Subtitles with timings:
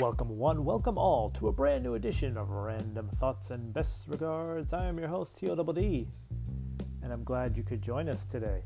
[0.00, 4.72] Welcome, one, welcome all to a brand new edition of Random Thoughts and Best Regards.
[4.72, 6.08] I am your host, T.O.D.D.,
[7.02, 8.62] and I'm glad you could join us today.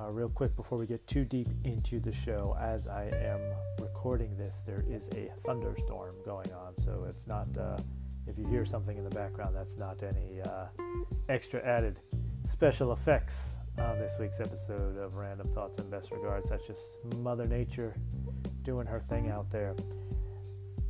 [0.00, 3.40] Uh, real quick before we get too deep into the show, as I am
[3.78, 7.76] recording this, there is a thunderstorm going on, so it's not, uh,
[8.26, 10.64] if you hear something in the background, that's not any uh,
[11.28, 12.00] extra added
[12.46, 13.36] special effects
[13.76, 16.48] on this week's episode of Random Thoughts and Best Regards.
[16.48, 17.94] That's just Mother Nature
[18.62, 19.74] doing her thing out there.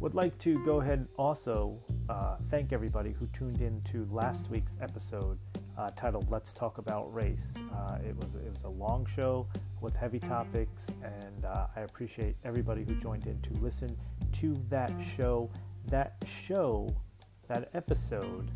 [0.02, 4.50] Would like to go ahead and also uh, thank everybody who tuned in to last
[4.50, 5.38] week's episode
[5.78, 9.46] uh, titled "Let's Talk About Race." Uh, it was it was a long show
[9.80, 13.96] with heavy topics, and uh, I appreciate everybody who joined in to listen
[14.40, 15.48] to that show.
[15.86, 16.88] That show,
[17.46, 18.50] that episode,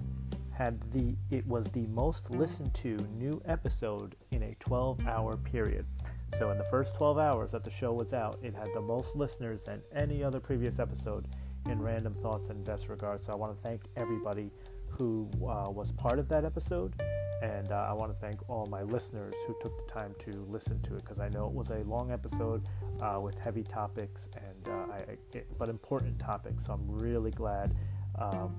[0.51, 5.87] had the it was the most listened to new episode in a 12-hour period.
[6.35, 9.17] So, in the first 12 hours that the show was out, it had the most
[9.17, 11.27] listeners than any other previous episode
[11.67, 13.27] in Random Thoughts and Best Regards.
[13.27, 14.51] So, I want to thank everybody
[14.89, 17.01] who uh, was part of that episode,
[17.43, 20.81] and uh, I want to thank all my listeners who took the time to listen
[20.83, 22.65] to it because I know it was a long episode
[23.01, 26.67] uh, with heavy topics and uh, I, it, but important topics.
[26.67, 27.75] So, I'm really glad
[28.19, 28.57] um,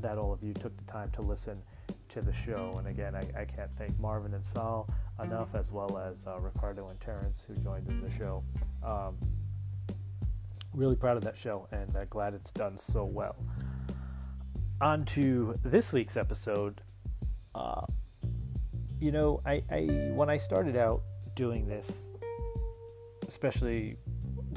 [0.00, 1.62] that all of you took the time to listen
[2.16, 2.76] to the show.
[2.78, 4.88] And again, I, I can't thank Marvin and Saul
[5.22, 8.42] enough, as well as uh, Ricardo and Terrence who joined in the show.
[8.82, 9.18] Um,
[10.72, 13.36] really proud of that show and uh, glad it's done so well.
[14.80, 16.80] On to this week's episode.
[17.54, 17.84] Uh,
[18.98, 19.82] you know, I, I
[20.14, 21.02] when I started out
[21.34, 22.12] doing this,
[23.28, 23.98] especially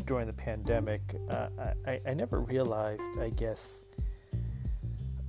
[0.06, 1.50] during the pandemic, uh,
[1.86, 3.84] I, I never realized, I guess,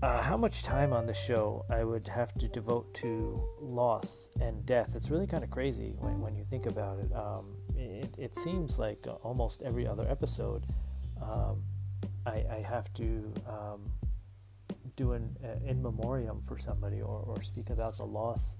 [0.02, 4.64] uh, how much time on the show I would have to devote to loss and
[4.64, 4.94] death.
[4.96, 7.14] It's really kind of crazy when, when you think about it.
[7.14, 8.14] Um, it.
[8.18, 10.66] It seems like almost every other episode,
[11.22, 11.62] um,
[12.24, 13.92] I, I, have to um,
[14.96, 18.56] do an uh, in memoriam for somebody or, or speak about the loss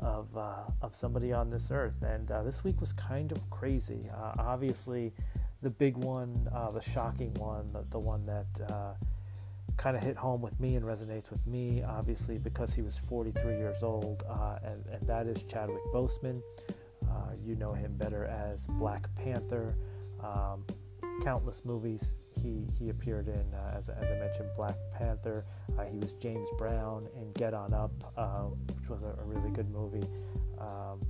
[0.00, 2.02] of, uh, of somebody on this earth.
[2.02, 4.10] And uh, this week was kind of crazy.
[4.12, 5.12] Uh, obviously,
[5.62, 8.46] the big one, uh, the shocking one, the, the one that
[9.76, 13.56] kind of hit home with me and resonates with me, obviously, because he was 43
[13.56, 16.40] years old, uh, and, and, that is Chadwick Boseman.
[17.08, 19.76] Uh, you know him better as Black Panther.
[20.22, 20.64] Um,
[21.22, 25.44] countless movies he, he appeared in, uh, as, as I mentioned, Black Panther.
[25.78, 28.44] Uh, he was James Brown in Get On Up, uh,
[28.78, 30.06] which was a, a, really good movie.
[30.58, 31.00] Um,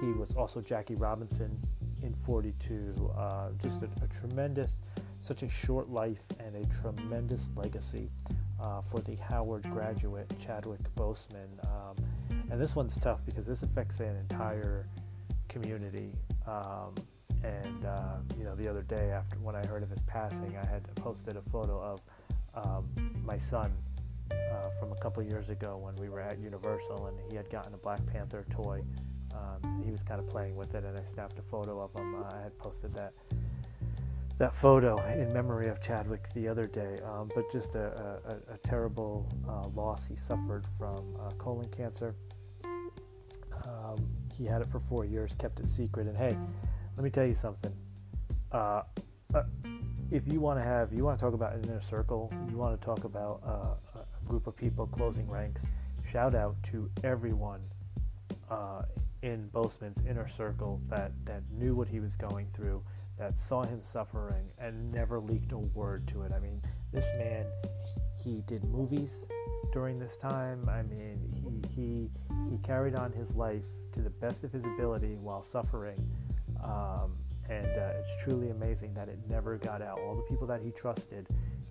[0.00, 1.58] he was also Jackie Robinson
[2.02, 3.12] in 42.
[3.16, 4.78] Uh, just a, a tremendous
[5.24, 8.10] such a short life and a tremendous legacy
[8.60, 11.48] uh, for the Howard graduate Chadwick Boseman.
[11.64, 11.96] Um,
[12.50, 14.86] and this one's tough because this affects an entire
[15.48, 16.12] community.
[16.46, 16.94] Um,
[17.42, 20.66] and uh, you know, the other day after when I heard of his passing, I
[20.66, 22.02] had posted a photo of
[22.54, 22.86] um,
[23.24, 23.72] my son
[24.30, 27.72] uh, from a couple years ago when we were at Universal, and he had gotten
[27.72, 28.82] a Black Panther toy.
[29.32, 32.14] Um, he was kind of playing with it, and I snapped a photo of him.
[32.30, 33.14] I had posted that
[34.38, 38.58] that photo in memory of Chadwick the other day, um, but just a, a, a
[38.58, 42.16] terrible uh, loss he suffered from uh, colon cancer.
[43.64, 46.36] Um, he had it for four years, kept it secret, and hey,
[46.96, 47.74] let me tell you something.
[48.50, 48.82] Uh,
[49.34, 49.42] uh
[50.10, 52.78] if you want to have, you want to talk about an inner circle, you want
[52.78, 55.66] to talk about uh, a group of people closing ranks.
[56.06, 57.60] Shout out to everyone
[58.50, 58.82] uh,
[59.22, 62.84] in Boseman's inner circle that that knew what he was going through
[63.18, 66.32] that saw him suffering and never leaked a word to it.
[66.32, 66.60] I mean,
[66.92, 67.46] this man,
[68.22, 69.26] he did movies
[69.72, 70.68] during this time.
[70.68, 72.10] I mean, he he
[72.50, 76.08] he carried on his life to the best of his ability while suffering.
[76.62, 77.16] Um,
[77.48, 79.98] and uh, it's truly amazing that it never got out.
[80.00, 81.26] All the people that he trusted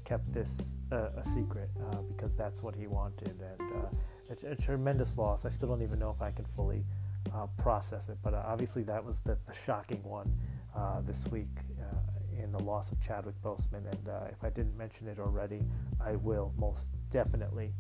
[0.06, 3.88] kept this uh, a secret uh, because that's what he wanted, and uh,
[4.30, 5.46] it's a tremendous loss.
[5.46, 6.86] I still don't even know if I can fully
[7.34, 10.32] uh, process it, but uh, obviously that was the, the shocking one
[10.76, 11.48] uh, this week
[11.80, 13.86] uh, in the loss of Chadwick Boseman.
[13.92, 15.62] And uh, if I didn't mention it already,
[16.04, 17.74] I will most definitely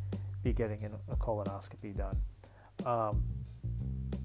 [0.43, 2.17] be getting a colonoscopy done.
[2.85, 3.23] Um,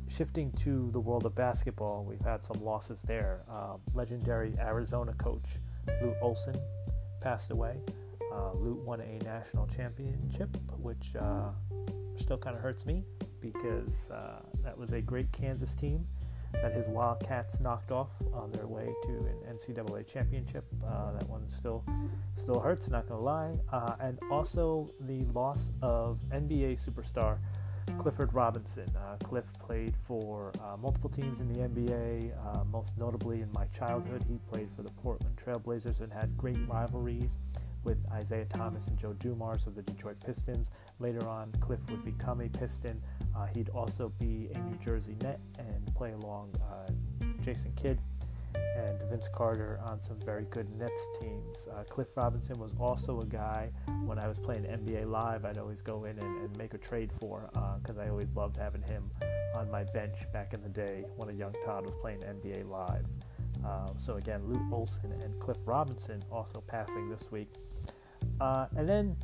[0.08, 3.42] shifting to the world of basketball, we've had some losses there.
[3.48, 5.44] Um, legendary Arizona coach
[6.02, 6.56] Lute Olson
[7.20, 7.76] passed away.
[8.32, 11.50] Uh, won a national championship, which uh,
[12.18, 13.04] still kind of hurts me
[13.40, 16.06] because uh, that was a great Kansas team
[16.52, 20.64] that his Wildcats knocked off on their way to an NCAA championship.
[20.84, 21.84] Uh, that one still
[22.36, 23.54] still hurts, not gonna lie.
[23.72, 27.38] Uh, and also the loss of NBA superstar
[27.98, 28.86] Clifford Robinson.
[28.96, 33.66] Uh, Cliff played for uh, multiple teams in the NBA, uh, most notably in my
[33.66, 34.22] childhood.
[34.28, 37.36] He played for the Portland Trailblazers and had great rivalries
[37.84, 40.70] with Isiah Thomas and Joe Dumars of the Detroit Pistons.
[40.98, 43.00] Later on, Cliff would become a Piston.
[43.36, 46.90] Uh, he'd also be a New Jersey Net and play along uh,
[47.40, 47.98] Jason Kidd
[48.54, 51.68] and Vince Carter on some very good Nets teams.
[51.68, 53.70] Uh, Cliff Robinson was also a guy
[54.04, 57.12] when I was playing NBA Live, I'd always go in and, and make a trade
[57.12, 57.48] for
[57.82, 59.10] because uh, I always loved having him
[59.54, 63.06] on my bench back in the day when a young Todd was playing NBA Live.
[63.64, 67.50] Uh, so again, Lute Olson and Cliff Robinson also passing this week.
[68.40, 69.16] Uh, and then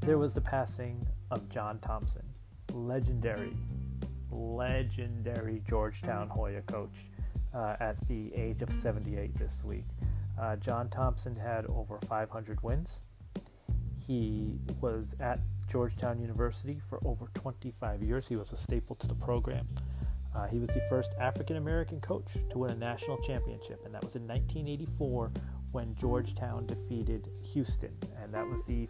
[0.00, 2.22] there was the passing of John Thompson,
[2.72, 3.56] legendary,
[4.30, 7.06] legendary Georgetown Hoya coach
[7.54, 9.86] uh, at the age of 78 this week.
[10.38, 13.02] Uh, John Thompson had over 500 wins.
[14.06, 18.28] He was at Georgetown University for over 25 years.
[18.28, 19.66] He was a staple to the program.
[20.36, 24.04] Uh, he was the first African American coach to win a national championship, and that
[24.04, 25.32] was in 1984
[25.72, 28.86] when Georgetown defeated Houston, and that was the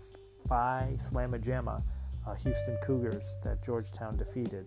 [0.49, 1.83] Phi Slamma Jamma
[2.27, 4.67] uh, Houston Cougars that Georgetown defeated.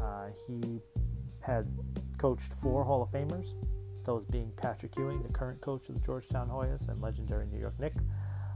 [0.00, 0.80] Uh, he
[1.40, 1.66] had
[2.18, 3.54] coached four Hall of Famers,
[4.04, 7.78] those being Patrick Ewing, the current coach of the Georgetown Hoyas, and legendary New York
[7.80, 7.94] Knick,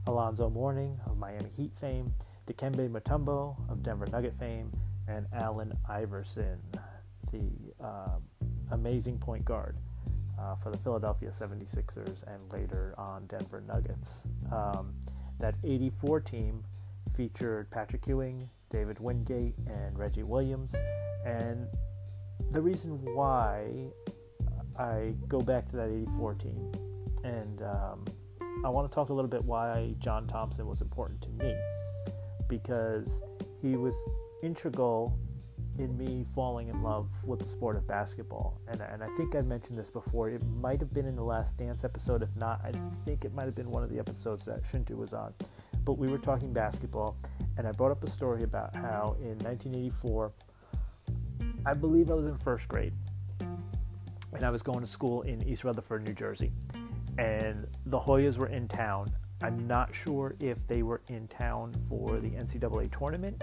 [0.06, 2.12] Alonzo Mourning of Miami Heat fame,
[2.46, 4.70] Dikembe Mutombo of Denver Nugget fame,
[5.08, 6.58] and Allen Iverson,
[7.34, 8.18] the uh,
[8.72, 9.76] amazing point guard
[10.40, 14.26] uh, for the Philadelphia 76ers and later on Denver Nuggets.
[14.52, 14.94] Um,
[15.40, 16.64] that 84 team
[17.16, 20.74] featured Patrick Ewing, David Wingate, and Reggie Williams,
[21.24, 21.66] and
[22.50, 23.88] the reason why
[24.78, 26.72] I go back to that 84 team,
[27.24, 28.04] and um,
[28.64, 31.54] I want to talk a little bit why John Thompson was important to me,
[32.48, 33.22] because
[33.60, 33.94] he was
[34.42, 35.18] integral
[35.78, 38.60] in me falling in love with the sport of basketball.
[38.68, 40.30] And, and I think I've mentioned this before.
[40.30, 42.22] It might have been in the Last Dance episode.
[42.22, 42.72] If not, I
[43.04, 45.34] think it might have been one of the episodes that Shintu was on.
[45.84, 47.16] But we were talking basketball,
[47.58, 50.32] and I brought up a story about how in 1984,
[51.66, 52.94] I believe I was in first grade,
[54.32, 56.52] and I was going to school in East Rutherford, New Jersey,
[57.18, 59.12] and the Hoyas were in town.
[59.42, 63.42] I'm not sure if they were in town for the NCAA tournament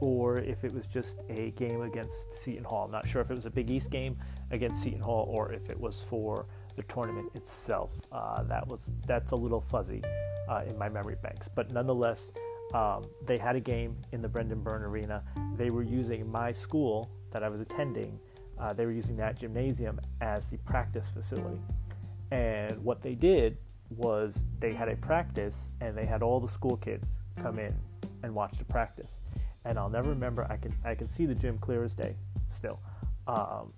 [0.00, 2.84] or if it was just a game against Seton Hall.
[2.84, 4.16] I'm not sure if it was a Big East game
[4.50, 7.92] against Seton Hall or if it was for the tournament itself.
[8.10, 10.02] Uh, that was that's a little fuzzy
[10.48, 12.32] uh, in my memory banks, but nonetheless,
[12.74, 15.24] um, they had a game in the Brendan Byrne Arena.
[15.56, 18.18] They were using my school that I was attending,
[18.58, 21.60] uh, they were using that gymnasium as the practice facility.
[22.30, 23.56] And what they did
[23.90, 27.74] was they had a practice and they had all the school kids come in
[28.22, 29.18] and watch the practice.
[29.64, 30.46] And I'll never remember.
[30.50, 32.16] I can I can see the gym clear as day
[32.50, 32.80] still.
[33.26, 33.72] Um,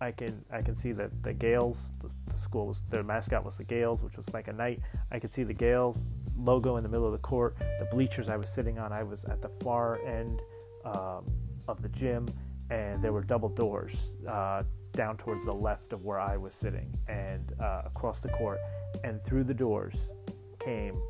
[0.00, 3.56] I can I can see that the Gaels, the, the, school was their mascot was
[3.56, 4.80] the Gaels, which was like a knight.
[5.10, 5.98] I could see the Gaels
[6.36, 7.56] logo in the middle of the court.
[7.80, 10.40] The bleachers I was sitting on, I was at the far end
[10.84, 11.24] um,
[11.66, 12.26] of the gym,
[12.70, 13.92] and there were double doors
[14.28, 14.62] uh,
[14.92, 18.60] down towards the left of where I was sitting and uh, across the court.
[19.02, 20.10] And through the doors
[20.60, 21.00] came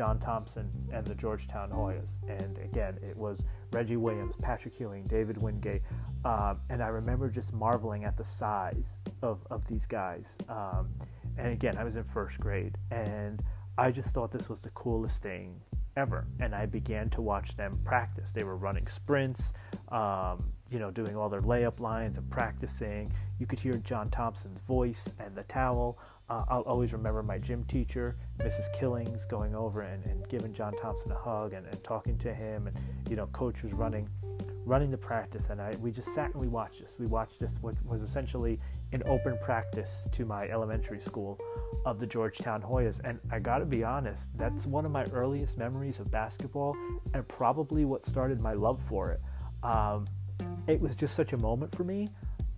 [0.00, 2.20] John Thompson and the Georgetown Hoyas.
[2.26, 5.82] And again, it was Reggie Williams, Patrick Ewing, David Wingate.
[6.24, 10.38] Um, and I remember just marveling at the size of, of these guys.
[10.48, 10.88] Um,
[11.36, 12.78] and again, I was in first grade.
[12.90, 13.42] And
[13.76, 15.60] I just thought this was the coolest thing
[15.98, 16.26] ever.
[16.40, 18.30] And I began to watch them practice.
[18.30, 19.52] They were running sprints.
[19.90, 23.12] Um, you know, doing all their layup lines and practicing.
[23.38, 25.98] You could hear John Thompson's voice and the towel.
[26.30, 28.72] Uh, I'll always remember my gym teacher, Mrs.
[28.78, 32.68] Killings, going over and, and giving John Thompson a hug and, and, talking to him.
[32.68, 32.78] And,
[33.10, 34.08] you know, coach was running
[34.64, 35.48] running the practice.
[35.50, 36.94] And I, we just sat and we watched this.
[36.98, 38.60] We watched this, what was essentially
[38.92, 41.40] an open practice to my elementary school
[41.84, 43.00] of the Georgetown Hoyas.
[43.02, 46.76] And I got to be honest, that's one of my earliest memories of basketball
[47.14, 49.20] and probably what started my love for it.
[49.64, 50.06] Um,
[50.68, 52.08] it was just such a moment for me.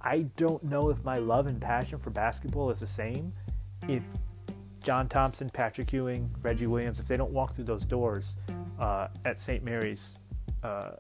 [0.03, 3.33] I don't know if my love and passion for basketball is the same
[3.89, 4.03] if
[4.83, 8.27] John Thompson, Patrick Ewing, Reggie Williams, if they don't walk through those doors
[8.79, 9.63] uh, at St.
[9.63, 10.19] Mary's
[10.63, 10.93] uh,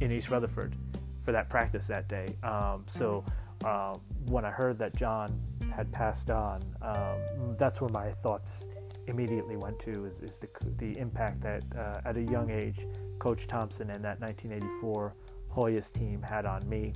[0.00, 0.76] in East Rutherford
[1.22, 2.36] for that practice that day.
[2.42, 3.24] Um, so
[3.64, 5.38] uh, when I heard that John
[5.74, 8.64] had passed on, um, that's where my thoughts
[9.06, 12.86] immediately went to is, is the, the impact that uh, at a young age
[13.18, 15.14] Coach Thompson and that 1984
[15.54, 16.92] Hoyas team had on me.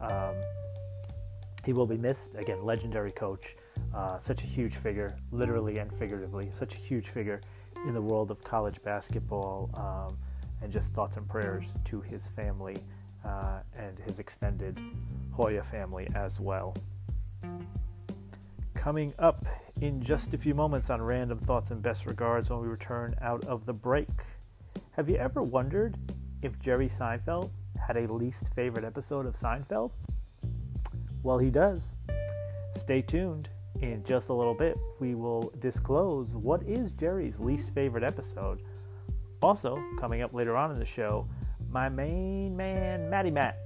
[0.00, 0.34] Um,
[1.64, 2.34] he will be missed.
[2.36, 3.56] Again, legendary coach,
[3.94, 7.40] uh, such a huge figure, literally and figuratively, such a huge figure
[7.86, 9.70] in the world of college basketball.
[9.74, 10.18] Um,
[10.62, 12.76] and just thoughts and prayers to his family
[13.24, 14.78] uh, and his extended
[15.32, 16.74] Hoya family as well.
[18.74, 19.44] Coming up
[19.80, 23.44] in just a few moments on Random Thoughts and Best Regards when we return out
[23.44, 24.08] of the break.
[24.92, 25.96] Have you ever wondered
[26.42, 27.50] if Jerry Seinfeld
[27.86, 29.90] had a least favorite episode of Seinfeld?
[31.22, 31.96] Well, he does.
[32.76, 33.48] Stay tuned.
[33.82, 38.62] In just a little bit, we will disclose what is Jerry's least favorite episode.
[39.42, 41.28] Also, coming up later on in the show,
[41.68, 43.58] my main man, Matty Matt,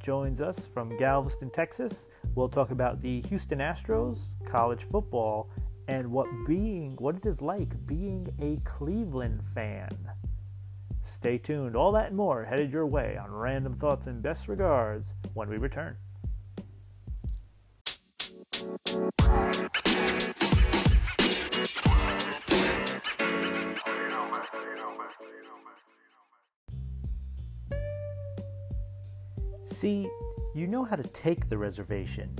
[0.00, 2.08] joins us from Galveston, Texas.
[2.36, 5.50] We'll talk about the Houston Astros, college football,
[5.88, 9.88] and what being what it is like being a Cleveland fan.
[11.04, 11.74] Stay tuned.
[11.74, 15.56] All that and more headed your way on Random Thoughts and Best Regards when we
[15.56, 15.96] return.
[29.80, 30.10] See,
[30.56, 32.36] you know how to take the reservation.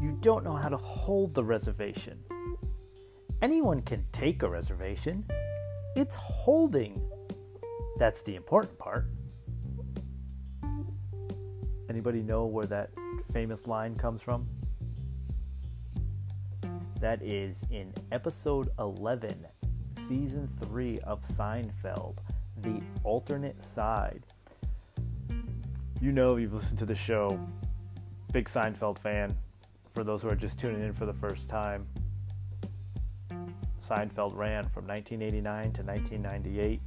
[0.00, 2.22] You don't know how to hold the reservation.
[3.42, 5.24] Anyone can take a reservation.
[5.96, 7.02] It's holding.
[7.98, 9.06] That's the important part.
[11.88, 12.90] Anybody know where that
[13.32, 14.46] famous line comes from?
[17.00, 19.44] That is in episode 11,
[20.08, 22.18] season 3 of Seinfeld,
[22.62, 24.22] The Alternate Side
[26.00, 27.38] you know you've listened to the show.
[28.32, 29.36] Big Seinfeld fan.
[29.92, 31.86] For those who are just tuning in for the first time,
[33.82, 36.80] Seinfeld ran from 1989 to 1998.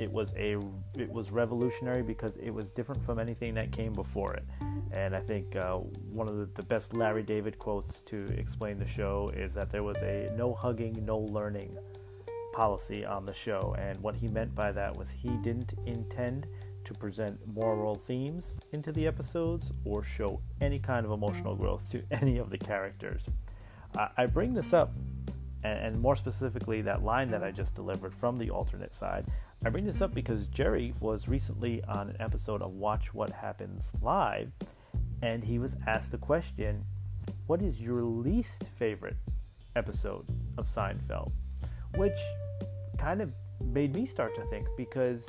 [0.00, 0.58] It was a
[0.96, 4.44] it was revolutionary because it was different from anything that came before it.
[4.92, 8.86] And I think uh, one of the, the best Larry David quotes to explain the
[8.86, 11.76] show is that there was a no hugging, no learning
[12.52, 13.74] policy on the show.
[13.78, 16.46] And what he meant by that was he didn't intend
[16.88, 22.02] to present moral themes into the episodes or show any kind of emotional growth to
[22.10, 23.22] any of the characters.
[23.96, 24.92] Uh, I bring this up,
[25.62, 29.26] and, and more specifically, that line that I just delivered from the alternate side.
[29.64, 33.92] I bring this up because Jerry was recently on an episode of Watch What Happens
[34.00, 34.50] Live,
[35.20, 36.84] and he was asked the question
[37.46, 39.16] What is your least favorite
[39.76, 40.26] episode
[40.56, 41.32] of Seinfeld?
[41.96, 42.18] Which
[42.96, 43.30] kind of
[43.60, 45.22] made me start to think because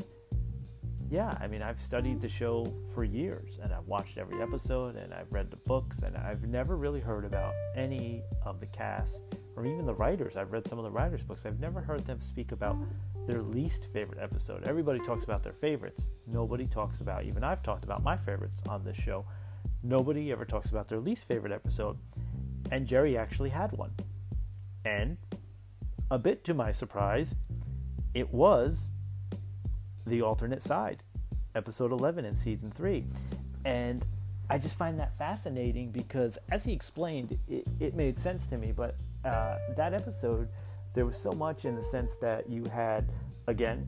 [1.10, 5.12] yeah, I mean, I've studied the show for years and I've watched every episode and
[5.12, 9.18] I've read the books and I've never really heard about any of the cast
[9.56, 10.38] or even the writers.
[10.38, 11.48] I've read some of the writers' books.
[11.48, 12.78] I've never heard them speak about
[13.28, 14.68] their least favorite episode.
[14.68, 16.04] Everybody talks about their favorites.
[16.28, 19.26] Nobody talks about, even I've talked about my favorites on this show.
[19.82, 21.98] Nobody ever talks about their least favorite episode.
[22.72, 23.92] And Jerry actually had one.
[24.86, 25.18] And
[26.12, 27.34] a bit to my surprise,
[28.14, 28.90] it was
[30.10, 31.04] the alternate side,
[31.56, 33.06] episode 11 in season 3.
[33.66, 34.06] And
[34.50, 38.72] I just find that fascinating because, as he explained, it, it made sense to me.
[38.72, 40.50] But uh, that episode,
[40.96, 43.12] there was so much in the sense that you had,
[43.48, 43.88] again,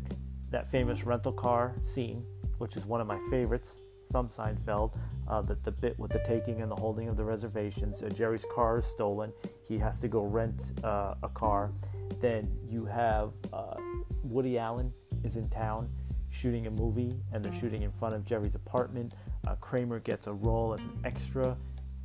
[0.51, 2.23] that famous rental car scene,
[2.59, 4.95] which is one of my favorites from Seinfeld.
[5.27, 8.03] Uh, the, the bit with the taking and the holding of the reservations.
[8.03, 9.31] Uh, Jerry's car is stolen.
[9.67, 11.71] He has to go rent uh, a car.
[12.19, 13.75] Then you have uh,
[14.23, 14.91] Woody Allen
[15.23, 15.89] is in town
[16.31, 19.13] shooting a movie and they're shooting in front of Jerry's apartment.
[19.47, 21.57] Uh, Kramer gets a role as an extra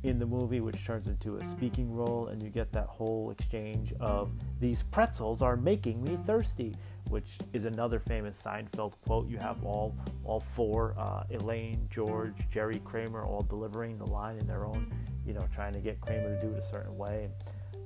[0.03, 3.93] in the movie, which turns into a speaking role, and you get that whole exchange
[3.99, 6.75] of these pretzels are making me thirsty,
[7.09, 9.27] which is another famous Seinfeld quote.
[9.27, 14.45] You have all all four uh, Elaine, George, Jerry, Kramer all delivering the line in
[14.45, 14.91] their own,
[15.25, 17.29] you know, trying to get Kramer to do it a certain way.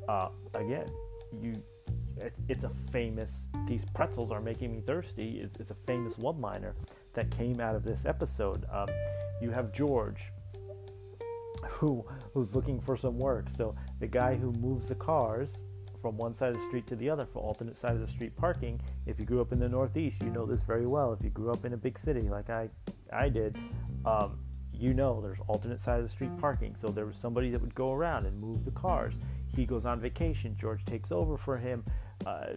[0.10, 0.88] Uh, again,
[1.42, 1.64] you
[2.48, 6.76] it's a famous these pretzels are making me thirsty is, is a famous one liner
[7.14, 8.66] that came out of this episode.
[8.72, 8.88] Um,
[9.42, 10.22] you have george
[11.68, 13.48] who who's looking for some work.
[13.56, 15.58] So the guy who moves the cars
[16.02, 18.36] from one side of the street to the other for alternate side of the street
[18.36, 21.14] parking if you grew up in the northeast you know this very well.
[21.14, 22.70] If you grew up in a big city like i
[23.12, 23.58] i did
[24.06, 24.40] um,
[24.74, 26.76] you know there's alternate side of the street parking.
[26.80, 29.14] So there was somebody that would go around and move the cars.
[29.56, 30.56] He goes on vacation.
[30.60, 31.84] George takes over for him
[32.26, 32.54] uh,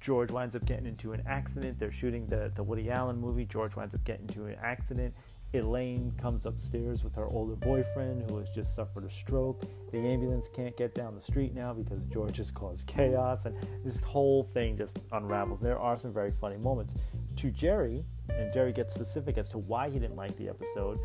[0.00, 1.78] George winds up getting into an accident.
[1.78, 3.44] They're shooting the, the Woody Allen movie.
[3.44, 5.14] George winds up getting into an accident.
[5.52, 9.64] Elaine comes upstairs with her older boyfriend who has just suffered a stroke.
[9.92, 14.02] The ambulance can't get down the street now because George has caused chaos, and this
[14.02, 15.60] whole thing just unravels.
[15.60, 16.94] There are some very funny moments.
[17.36, 20.98] To Jerry, and Jerry gets specific as to why he didn't like the episode.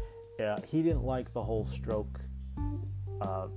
[0.44, 2.20] Uh, he didn't like the whole stroke
[3.22, 3.48] uh,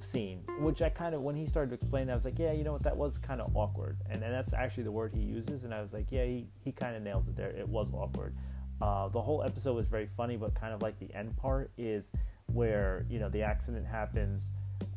[0.00, 2.64] scene, which I kind of when he started to explain, I was like, yeah, you
[2.64, 5.64] know what, that was kind of awkward, and and that's actually the word he uses,
[5.64, 7.50] and I was like, yeah, he he kind of nails it there.
[7.50, 8.34] It was awkward.
[8.80, 12.12] Uh, the whole episode was very funny, but kind of like the end part is
[12.52, 14.50] where you know the accident happens,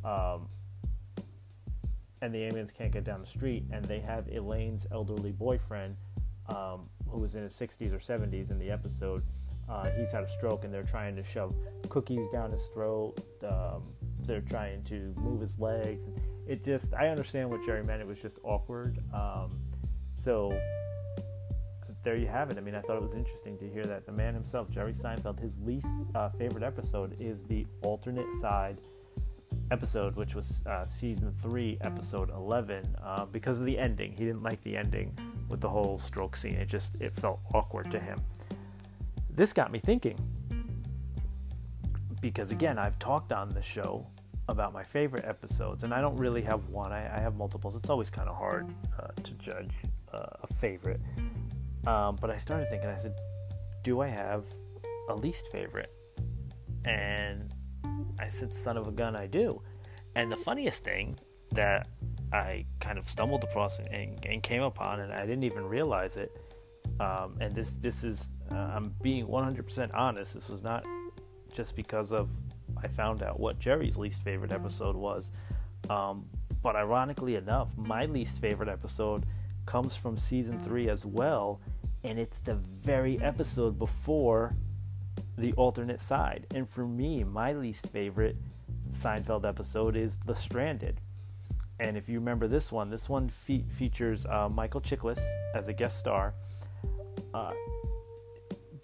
[0.05, 0.47] um,
[2.21, 5.95] and the ambulance can't get down the street, and they have Elaine's elderly boyfriend,
[6.49, 9.23] um, who was in his 60s or 70s in the episode.
[9.71, 11.55] Uh, he's had a stroke, and they're trying to shove
[11.89, 13.15] cookies down his throat.
[13.47, 13.83] Um,
[14.25, 16.03] they're trying to move his legs.
[16.47, 18.01] It just, I understand what Jerry meant.
[18.01, 18.99] It was just awkward.
[19.13, 19.59] Um,
[20.13, 20.59] so
[22.03, 22.57] there you have it.
[22.57, 25.39] I mean, I thought it was interesting to hear that the man himself, Jerry Seinfeld,
[25.39, 28.77] his least uh, favorite episode is the alternate side
[29.71, 34.11] episode, which was uh, season three, episode 11, uh, because of the ending.
[34.11, 35.17] He didn't like the ending
[35.49, 36.55] with the whole stroke scene.
[36.55, 38.19] It just it felt awkward to him.
[39.35, 40.17] This got me thinking
[42.21, 44.07] because again, I've talked on the show
[44.47, 46.91] about my favorite episodes, and I don't really have one.
[46.91, 47.75] I, I have multiples.
[47.75, 49.71] It's always kind of hard uh, to judge
[50.13, 51.01] uh, a favorite.
[51.87, 52.89] Um, but I started thinking.
[52.89, 53.15] I said,
[53.83, 54.45] "Do I have
[55.09, 55.91] a least favorite?"
[56.85, 57.51] And
[58.19, 59.61] I said, "Son of a gun, I do."
[60.15, 61.17] And the funniest thing
[61.53, 61.87] that
[62.31, 66.31] I kind of stumbled across and, and, came upon, and I didn't even realize it.
[66.99, 70.33] Um, and this this is uh, I'm being 100% honest.
[70.33, 70.85] This was not
[71.53, 72.29] just because of
[72.81, 75.31] I found out what Jerry's least favorite episode was.
[75.89, 76.25] Um,
[76.61, 79.25] but ironically enough, my least favorite episode
[79.65, 81.59] comes from season three as well,
[82.03, 84.55] and it's the very episode before
[85.37, 86.47] the alternate side.
[86.53, 88.35] And for me, my least favorite
[89.01, 90.99] Seinfeld episode is The Stranded.
[91.79, 95.19] And if you remember this one, this one fe- features uh, Michael Chiklis
[95.55, 96.33] as a guest star.
[97.33, 97.53] Uh,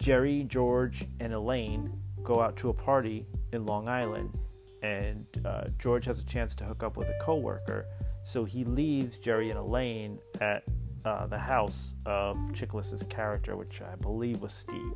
[0.08, 4.38] Jerry, George, and Elaine go out to a party in Long Island,
[4.82, 7.84] and uh, George has a chance to hook up with a coworker.
[8.24, 10.62] So he leaves Jerry and Elaine at
[11.04, 14.94] uh, the house of Chiklis's character, which I believe was Steve.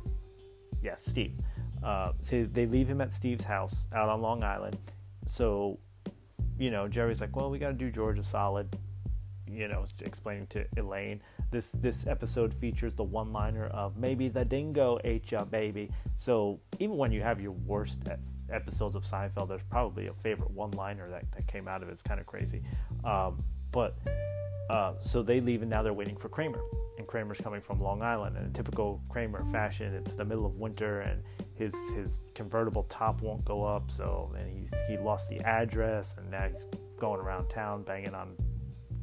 [0.81, 1.35] Yeah, Steve.
[1.83, 4.79] Uh, so they leave him at Steve's house out on Long Island.
[5.29, 5.77] So,
[6.57, 8.75] you know, Jerry's like, well, we got to do George a solid.
[9.47, 11.21] You know, explaining to Elaine.
[11.53, 15.91] This this episode features the one-liner of maybe the dingo ate ya, baby.
[16.17, 17.99] So even when you have your worst
[18.49, 21.91] episodes of Seinfeld, there's probably a favorite one-liner that, that came out of it.
[21.91, 22.63] It's kind of crazy.
[23.03, 23.99] Um, but
[24.71, 26.59] uh, so they leave and now they're waiting for Kramer.
[26.97, 28.35] And Kramer's coming from Long Island.
[28.35, 31.21] And in typical Kramer fashion, it's the middle of winter and
[31.53, 33.91] his his convertible top won't go up.
[33.91, 36.65] So and he's he lost the address and now he's
[36.97, 38.35] going around town banging on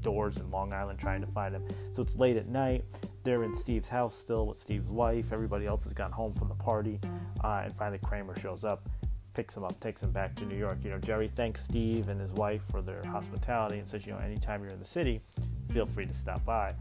[0.02, 1.64] doors in Long Island trying to find him.
[1.92, 2.84] So it's late at night.
[3.22, 5.32] They're in Steve's house still with Steve's wife.
[5.32, 6.98] Everybody else has gone home from the party.
[7.44, 8.88] Uh, and finally, Kramer shows up,
[9.34, 10.78] picks him up, takes him back to New York.
[10.82, 14.18] You know, Jerry thanks Steve and his wife for their hospitality and says, you know,
[14.18, 15.20] anytime you're in the city,
[15.72, 16.74] feel free to stop by.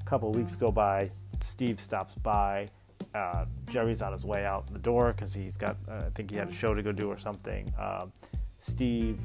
[0.00, 1.10] A couple weeks go by.
[1.42, 2.68] Steve stops by.
[3.14, 6.36] Uh, Jerry's on his way out the door because he's got, uh, I think he
[6.36, 7.72] had a show to go do or something.
[7.78, 8.10] Um,
[8.60, 9.20] Steve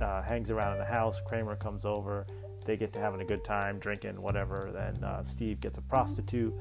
[0.00, 1.18] uh, hangs around in the house.
[1.26, 2.24] Kramer comes over
[2.64, 4.70] they get to having a good time, drinking, whatever.
[4.72, 6.54] Then uh, Steve gets a prostitute,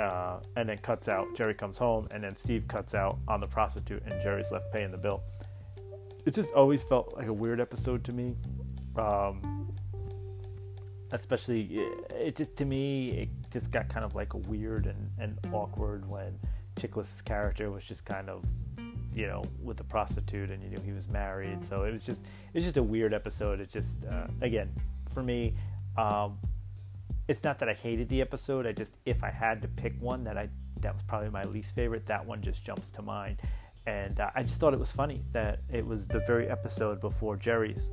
[0.00, 1.26] uh, and then cuts out.
[1.36, 4.90] Jerry comes home, and then Steve cuts out on the prostitute, and Jerry's left paying
[4.90, 5.22] the bill.
[6.26, 8.34] It just always felt like a weird episode to me.
[8.96, 9.72] Um,
[11.12, 15.38] especially, it, it just to me, it just got kind of like weird and, and
[15.52, 16.38] awkward when
[16.76, 18.44] Chiklis' character was just kind of
[19.14, 21.64] you know, with the prostitute, and you knew he was married.
[21.64, 23.60] So it was just, it was just a weird episode.
[23.60, 24.74] It just, uh, again,
[25.14, 25.54] for me.
[25.96, 26.38] Um,
[27.28, 28.66] it's not that I hated the episode.
[28.66, 30.48] I just, if I had to pick one that I
[30.80, 33.40] that was probably my least favorite, that one just jumps to mind.
[33.86, 37.36] And uh, I just thought it was funny that it was the very episode before
[37.36, 37.90] Jerry's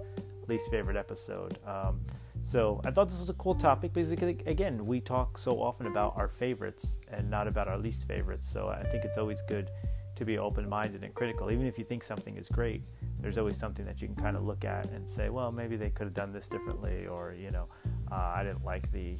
[0.48, 1.58] least favorite episode.
[1.66, 2.02] Um,
[2.44, 6.14] so I thought this was a cool topic because again, we talk so often about
[6.18, 8.50] our favorites and not about our least favorites.
[8.52, 9.70] So I think it's always good
[10.16, 12.84] to be open-minded and critical, even if you think something is great
[13.22, 15.90] there's always something that you can kind of look at and say, well, maybe they
[15.90, 17.68] could have done this differently, or you know,
[18.12, 19.18] uh, I didn't like the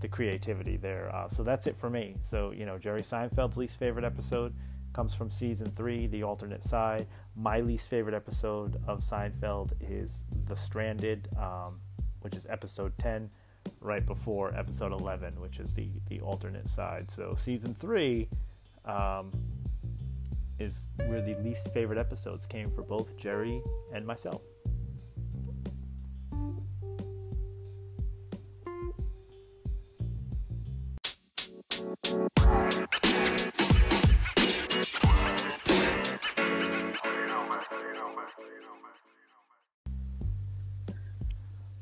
[0.00, 1.14] the creativity there.
[1.14, 2.16] Uh, so that's it for me.
[2.20, 4.54] So you know, Jerry Seinfeld's least favorite episode
[4.94, 7.06] comes from season three, the alternate side.
[7.34, 11.80] My least favorite episode of Seinfeld is The Stranded, um,
[12.22, 13.28] which is episode ten,
[13.80, 17.10] right before episode eleven, which is the the alternate side.
[17.10, 18.28] So season three.
[18.86, 19.32] Um,
[20.58, 24.42] is where the least favorite episodes came for both Jerry and myself.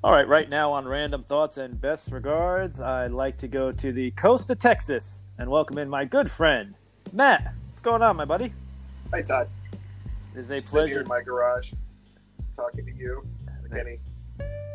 [0.02, 3.90] All right, right now on Random Thoughts and Best Regards, I'd like to go to
[3.90, 6.74] the coast of Texas and welcome in my good friend,
[7.10, 7.54] Matt.
[7.70, 8.52] What's going on, my buddy?
[9.14, 9.48] Hi, Todd.
[10.34, 11.00] It is a Sitting pleasure.
[11.02, 11.72] in my garage,
[12.56, 13.24] talking to you,
[13.62, 13.98] like any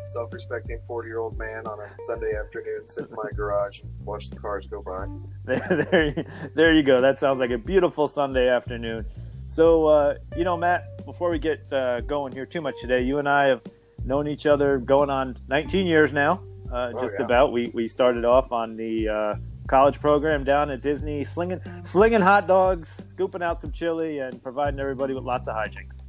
[0.06, 4.66] self-respecting forty-year-old man on a Sunday afternoon, sit in my garage and watch the cars
[4.66, 5.06] go by.
[5.44, 6.24] there, there, you-
[6.54, 7.02] there you go.
[7.02, 9.04] That sounds like a beautiful Sunday afternoon.
[9.44, 13.18] So, uh, you know, Matt, before we get uh, going here too much today, you
[13.18, 13.62] and I have
[14.06, 17.26] known each other going on 19 years now, uh, Oh, just yeah.
[17.26, 17.52] about.
[17.52, 19.34] We, we started off on the uh,
[19.70, 24.80] college program down at Disney, slinging, slinging hot dogs, scooping out some chili, and providing
[24.80, 26.02] everybody with lots of hijinks.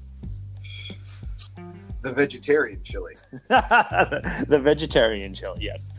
[2.02, 3.14] The vegetarian chili.
[3.50, 5.92] the vegetarian chili, yes,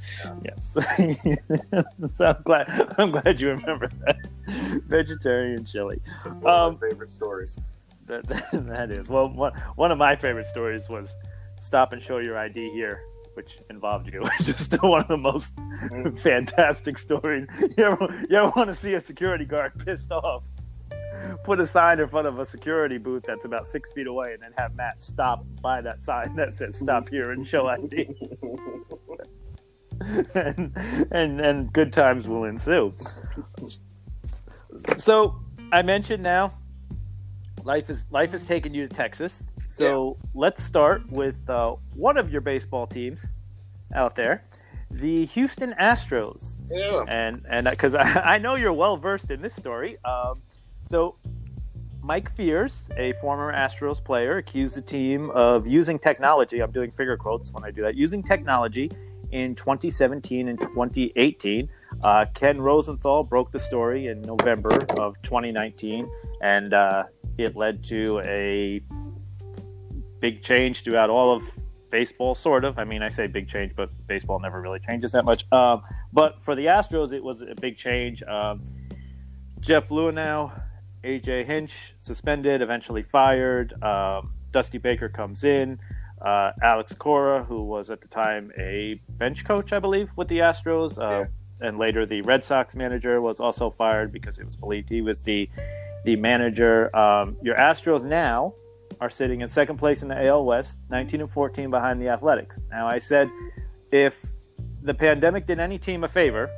[0.42, 0.72] yes.
[2.16, 2.94] so I'm glad.
[2.98, 4.16] I'm glad you remember that
[4.88, 6.01] vegetarian chili.
[6.27, 7.57] It's one Um, of my favorite stories.
[8.07, 9.29] That, that is well.
[9.29, 11.14] One, one of my favorite stories was
[11.61, 14.22] stop and show your ID here, which involved you.
[14.38, 16.18] which Just one of the most Mm.
[16.30, 17.46] fantastic stories.
[17.76, 20.44] You ever, you ever want to see a security guard pissed off?
[21.44, 24.42] Put a sign in front of a security booth that's about six feet away, and
[24.42, 28.08] then have Matt stop by that sign that says "Stop here and show ID."
[30.34, 30.72] and,
[31.12, 32.92] and and good times will ensue.
[34.96, 35.40] So
[35.70, 36.54] I mentioned now,
[37.64, 39.46] life is life has taken you to Texas.
[39.72, 43.24] So let's start with uh, one of your baseball teams
[43.94, 44.44] out there,
[44.90, 47.04] the Houston Astros, yeah.
[47.08, 48.02] and and because I,
[48.35, 49.96] I know you're well versed in this story.
[50.04, 50.42] Um,
[50.87, 51.16] so.
[52.04, 56.58] Mike Fiers, a former Astros player, accused the team of using technology.
[56.58, 57.94] I'm doing finger quotes when I do that.
[57.94, 58.90] Using technology
[59.30, 61.68] in 2017 and 2018.
[62.02, 67.04] Uh, Ken Rosenthal broke the story in November of 2019, and uh,
[67.38, 68.82] it led to a
[70.22, 71.42] big change throughout all of
[71.90, 72.78] baseball, sort of.
[72.78, 75.44] I mean, I say big change, but baseball never really changes that much.
[75.52, 75.82] Um,
[76.12, 78.22] but for the Astros, it was a big change.
[78.22, 78.62] Um,
[79.61, 80.58] Jeff Luhnow,
[81.04, 83.74] AJ Hinch suspended, eventually fired.
[83.82, 85.78] Um, Dusty Baker comes in.
[86.24, 90.38] Uh, Alex Cora, who was at the time a bench coach, I believe, with the
[90.38, 91.26] Astros, uh,
[91.61, 95.24] and later the Red Sox manager, was also fired because it was believed he was
[95.24, 95.50] the
[96.04, 96.94] the manager.
[96.96, 98.54] Um, your Astros now
[99.02, 102.60] are sitting in second place in the AL West, 19 and 14 behind the Athletics.
[102.70, 103.28] Now, I said
[103.90, 104.14] if
[104.80, 106.48] the pandemic did any team a favor,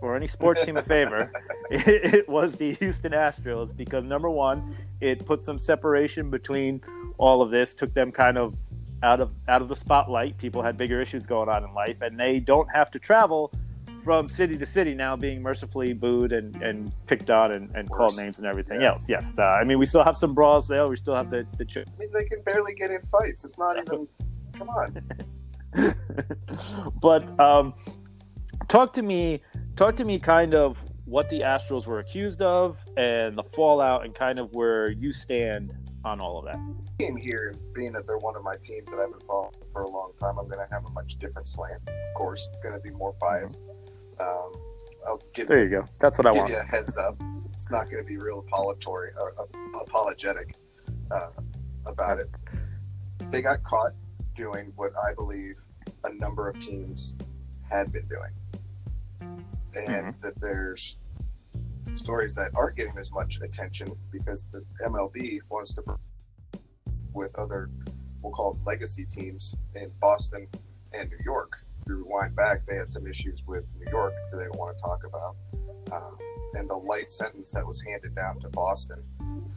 [0.00, 1.32] or any sports team a favor,
[1.72, 6.80] it, it was the Houston Astros because number one, it put some separation between
[7.18, 8.54] all of this, took them kind of
[9.02, 10.38] out of out of the spotlight.
[10.38, 13.52] People had bigger issues going on in life, and they don't have to travel
[14.08, 18.16] from city to city now, being mercifully booed and, and picked on and, and called
[18.16, 18.92] names and everything Yeah.
[18.92, 19.06] else.
[19.06, 20.88] Yes, uh, I mean we still have some brawls there.
[20.88, 21.66] We still have the the.
[21.66, 23.44] Ch- I mean, they can barely get in fights.
[23.44, 24.08] It's not even.
[24.58, 25.04] Come on.
[27.02, 27.74] but um,
[28.68, 29.42] talk to me
[29.76, 34.14] talk to me kind of what the astros were accused of and the fallout and
[34.14, 36.58] kind of where you stand on all of that
[36.96, 39.90] Being here, being that they're one of my teams that I've been following for a
[39.90, 41.82] long time, I'm going to have a much different slant.
[41.88, 43.62] Of course, going to be more biased.
[44.20, 44.52] Um,
[45.06, 47.20] I'll give there you go that's what i give want you a heads up.
[47.52, 50.54] It's not going to be real or, uh, apologetic
[51.10, 51.30] uh,
[51.86, 52.30] about it.
[53.30, 53.92] They got caught
[54.36, 55.56] doing what I believe
[56.04, 57.16] a number of teams
[57.68, 58.30] had been doing,
[59.74, 60.98] and that there's
[61.94, 65.82] stories that aren't getting as much attention because the MLB wants to
[67.12, 67.70] with other
[68.22, 70.46] we'll call them legacy teams in Boston
[70.92, 71.64] and New York.
[71.88, 74.82] You rewind back, they had some issues with New York that they don't want to
[74.82, 75.36] talk about.
[75.90, 76.18] Um,
[76.54, 79.02] and the light sentence that was handed down to Boston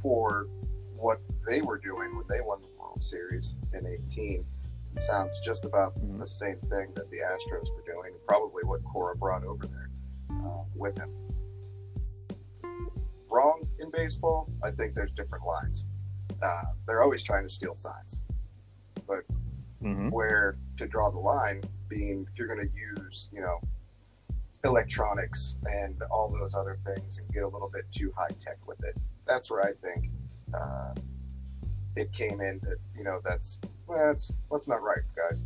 [0.01, 0.47] for
[0.95, 4.45] what they were doing when they won the World Series in 18
[4.93, 6.19] sounds just about Mhm.
[6.19, 9.89] the same thing that the Astros were doing, probably what Cora brought over there
[10.29, 11.09] uh, with him.
[13.29, 15.85] Wrong in baseball, I think there's different lines.
[16.41, 18.21] Uh, they're always trying to steal signs
[19.83, 20.09] mm-hmm.
[20.09, 23.59] where to draw the line being if you're going to use you know
[24.63, 28.81] electronics and all those other things and get a little bit too high tech with
[28.83, 30.09] it that's where i think
[30.53, 30.93] uh,
[31.95, 35.43] it came in that you know that's well that's that's not right guys.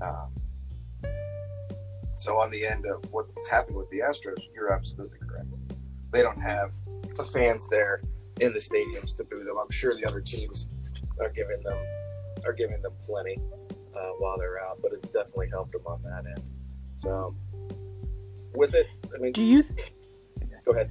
[0.00, 1.10] Um,
[2.16, 5.46] so on the end of what's happened with the astros you're absolutely correct.
[6.12, 6.72] They don't have
[7.16, 8.02] the fans there
[8.40, 9.56] in the stadiums to boo them.
[9.58, 10.68] I'm sure the other teams
[11.20, 11.78] are giving them
[12.44, 13.38] are giving them plenty
[13.98, 16.42] uh, while they're out, but it's definitely helped them on that end.
[16.98, 17.34] So,
[18.54, 19.64] with it, I mean, do you
[20.64, 20.90] go ahead.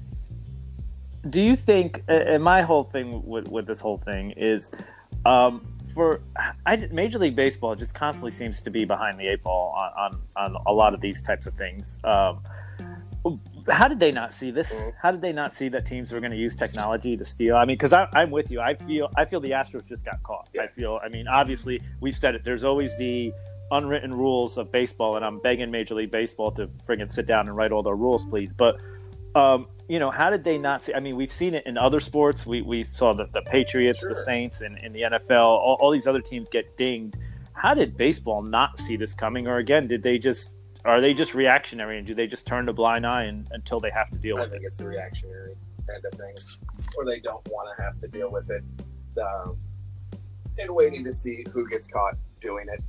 [1.29, 4.71] do you think and my whole thing with, with this whole thing is
[5.25, 6.21] Um, for
[6.65, 10.55] I, Major League Baseball just constantly seems to be behind the eight ball on, on,
[10.55, 11.97] on a lot of these types of things.
[12.03, 12.41] Um,
[13.69, 14.71] how did they not see this?
[14.71, 14.89] Mm-hmm.
[15.01, 17.55] How did they not see that teams were going to use technology to steal?
[17.55, 18.61] I mean, because I'm with you.
[18.61, 20.49] I feel I feel the Astros just got caught.
[20.53, 20.63] Yeah.
[20.63, 20.99] I feel.
[21.03, 22.43] I mean, obviously we've said it.
[22.43, 23.33] There's always the
[23.71, 27.57] unwritten rules of baseball, and I'm begging Major League Baseball to friggin' sit down and
[27.57, 28.49] write all the rules, please.
[28.55, 28.79] But
[29.35, 30.93] um, you know, how did they not see?
[30.93, 32.45] I mean, we've seen it in other sports.
[32.45, 34.09] We, we saw the, the Patriots, sure.
[34.09, 37.15] the Saints, and in the NFL, all, all these other teams get dinged.
[37.53, 39.47] How did baseball not see this coming?
[39.47, 40.56] Or again, did they just
[40.87, 43.89] are they just reactionary and do they just turn a blind eye and, until they
[43.91, 44.55] have to deal I with it?
[44.55, 45.55] I think it's the reactionary
[45.93, 46.59] end of things,
[46.97, 48.63] or they don't want to have to deal with it,
[49.21, 49.57] um,
[50.59, 52.83] and waiting to see who gets caught doing it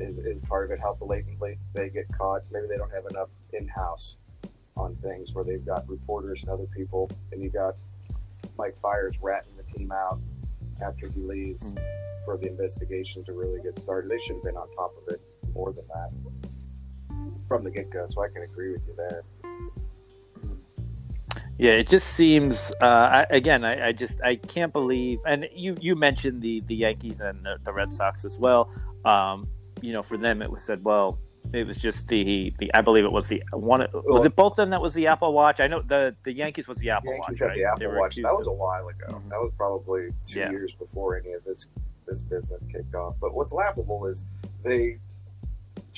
[0.00, 0.80] is, is part of it.
[0.80, 2.42] How blatantly they get caught.
[2.50, 4.16] Maybe they don't have enough in house
[4.76, 7.74] on things where they've got reporters and other people, and you got
[8.56, 10.20] Mike Fiers ratting the team out
[10.84, 12.24] after he leaves mm-hmm.
[12.24, 14.10] for the investigation to really get started.
[14.10, 15.20] They should have been on top of it
[15.54, 16.37] more than that
[17.48, 18.06] from the get go.
[18.08, 19.24] So I can agree with you there.
[21.58, 22.70] Yeah, it just seems.
[22.80, 26.76] Uh, I, again, I, I, just I can't believe, and you you mentioned the the
[26.76, 28.70] Yankees and the, the Red Sox as well.
[29.04, 29.48] Um,
[29.80, 31.18] you know, for them it was said, well,
[31.52, 33.86] it was just the, the I believe it was the one.
[33.92, 35.58] Was it both of them that was the Apple Watch?
[35.60, 37.38] I know the the Yankees was the Apple Yankees Watch.
[37.40, 37.78] Had right?
[37.78, 38.16] the Apple Watch.
[38.16, 39.06] That was a while ago.
[39.08, 39.28] Mm-hmm.
[39.30, 40.50] That was probably two yeah.
[40.50, 41.66] years before any of this
[42.06, 43.16] this business kicked off.
[43.20, 44.26] But what's laughable is
[44.62, 44.98] they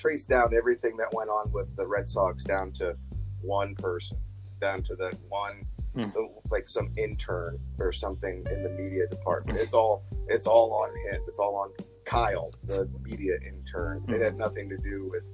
[0.01, 2.97] traced down everything that went on with the Red Sox down to
[3.41, 4.19] one person,
[4.61, 6.13] down to that one mm.
[6.51, 9.59] like some intern or something in the media department.
[9.59, 11.23] It's all it's all on him.
[11.29, 11.71] It's all on
[12.05, 14.05] Kyle, the media intern.
[14.09, 14.39] It had mm-hmm.
[14.39, 15.25] nothing to do with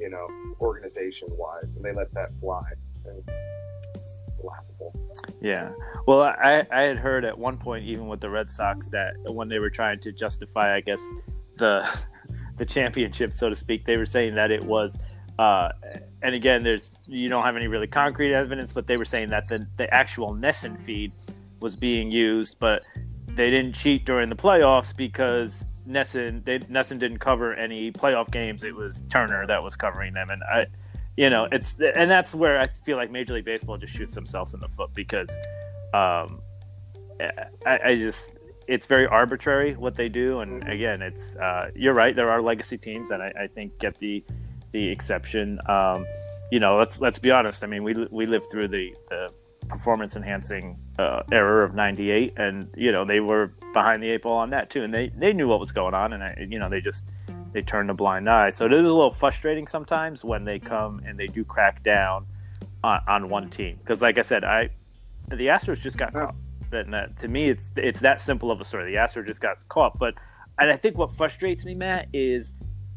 [0.00, 0.26] you know,
[0.60, 2.62] organization wise, and they let that fly.
[3.04, 3.22] And
[3.94, 4.94] it's laughable.
[5.40, 5.70] Yeah.
[6.06, 9.48] Well, I, I had heard at one point, even with the Red Sox, that when
[9.48, 11.00] they were trying to justify, I guess,
[11.58, 11.88] the
[12.56, 14.98] the championship, so to speak, they were saying that it was.
[15.38, 15.70] Uh,
[16.22, 19.46] and again, there's you don't have any really concrete evidence, but they were saying that
[19.48, 21.12] the the actual NESN feed
[21.60, 22.82] was being used, but
[23.28, 28.64] they didn't cheat during the playoffs because NESN they, NESN didn't cover any playoff games.
[28.64, 30.66] It was Turner that was covering them, and I,
[31.16, 34.54] you know, it's and that's where I feel like Major League Baseball just shoots themselves
[34.54, 35.30] in the foot because,
[35.92, 36.40] um,
[37.66, 38.30] I, I just
[38.68, 42.14] it's very arbitrary what they do, and again, it's uh, you're right.
[42.14, 44.24] There are legacy teams that I, I think get the
[44.72, 45.58] the exception.
[45.68, 46.06] Um,
[46.50, 47.64] you know, let's let's be honest.
[47.64, 49.32] I mean, we we lived through the the
[49.68, 54.38] performance enhancing uh, error of 98 and you know they were behind the eight ball
[54.38, 56.68] on that too and they they knew what was going on and I, you know
[56.68, 57.04] they just
[57.52, 61.02] they turned a blind eye so it is a little frustrating sometimes when they come
[61.04, 62.26] and they do crack down
[62.84, 64.70] on, on one team because like i said i
[65.30, 66.36] the astros just got caught
[66.72, 69.56] and that, to me it's it's that simple of a story the astros just got
[69.68, 70.14] caught but
[70.58, 72.52] and i think what frustrates me matt is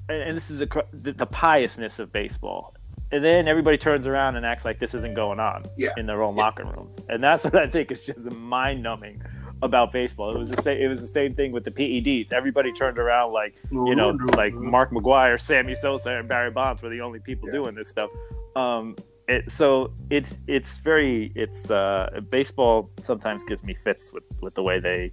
[0.10, 2.74] and this is a, the, the piousness of baseball
[3.12, 5.90] and then everybody turns around and acts like this isn't going on yeah.
[5.98, 6.44] in their own yeah.
[6.44, 9.22] locker rooms, and that's what I think is just mind numbing
[9.62, 10.34] about baseball.
[10.34, 10.80] It was the same.
[10.80, 12.32] It was the same thing with the PEDs.
[12.32, 16.90] Everybody turned around like you know, like Mark McGwire, Sammy Sosa, and Barry Bonds were
[16.90, 17.54] the only people yeah.
[17.54, 18.10] doing this stuff.
[18.56, 18.96] Um,
[19.30, 24.64] it, so it's it's very it's uh, baseball sometimes gives me fits with with the
[24.64, 25.12] way they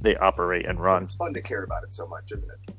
[0.00, 1.02] they operate and run.
[1.02, 2.74] It's fun to care about it so much, isn't it?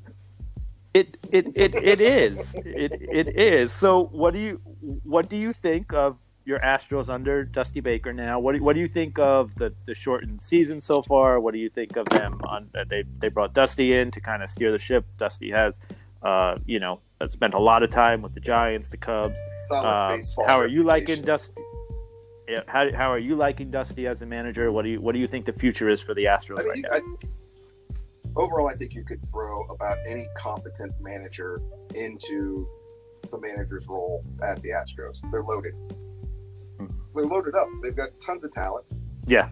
[0.94, 2.54] It it, it, it is.
[2.54, 3.70] It it is.
[3.72, 8.40] So what do you what do you think of your Astros under Dusty Baker now?
[8.40, 11.38] What do, what do you think of the, the shortened season so far?
[11.38, 14.48] What do you think of them on they they brought Dusty in to kind of
[14.48, 15.04] steer the ship.
[15.18, 15.78] Dusty has
[16.22, 19.38] uh, you know, spent a lot of time with the Giants, the Cubs.
[19.70, 21.54] Uh, how are you liking Dusty?
[22.48, 24.72] Yeah, how, how are you liking Dusty as a manager?
[24.72, 26.84] What do you what do you think the future is for the Astros I mean,
[26.90, 27.16] right now?
[27.26, 31.60] I, overall, I think you could throw about any competent manager
[31.94, 32.66] into
[33.30, 35.16] the manager's role at the Astros.
[35.30, 35.74] They're loaded.
[36.78, 36.86] Hmm.
[37.14, 37.68] They're loaded up.
[37.82, 38.86] They've got tons of talent.
[39.26, 39.50] Yeah.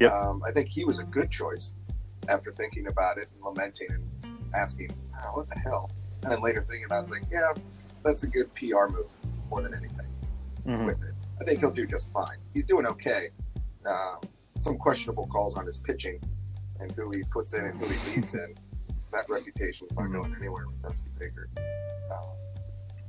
[0.00, 0.08] Yeah.
[0.08, 1.72] Um, I think he was a good choice
[2.28, 5.90] after thinking about it and lamenting and asking, oh, "What the hell?"
[6.24, 7.52] And then later thinking about, it, I was like, "Yeah,
[8.02, 9.06] that's a good PR move
[9.50, 10.06] more than anything
[10.66, 10.86] mm-hmm.
[10.86, 12.38] with it." I think he'll do just fine.
[12.52, 13.28] He's doing okay.
[13.84, 14.16] Uh,
[14.60, 16.20] some questionable calls on his pitching
[16.80, 18.54] and who he puts in and who he leaves in,
[19.12, 21.48] that reputation is not going anywhere with Dusty Baker.
[22.10, 22.28] Um,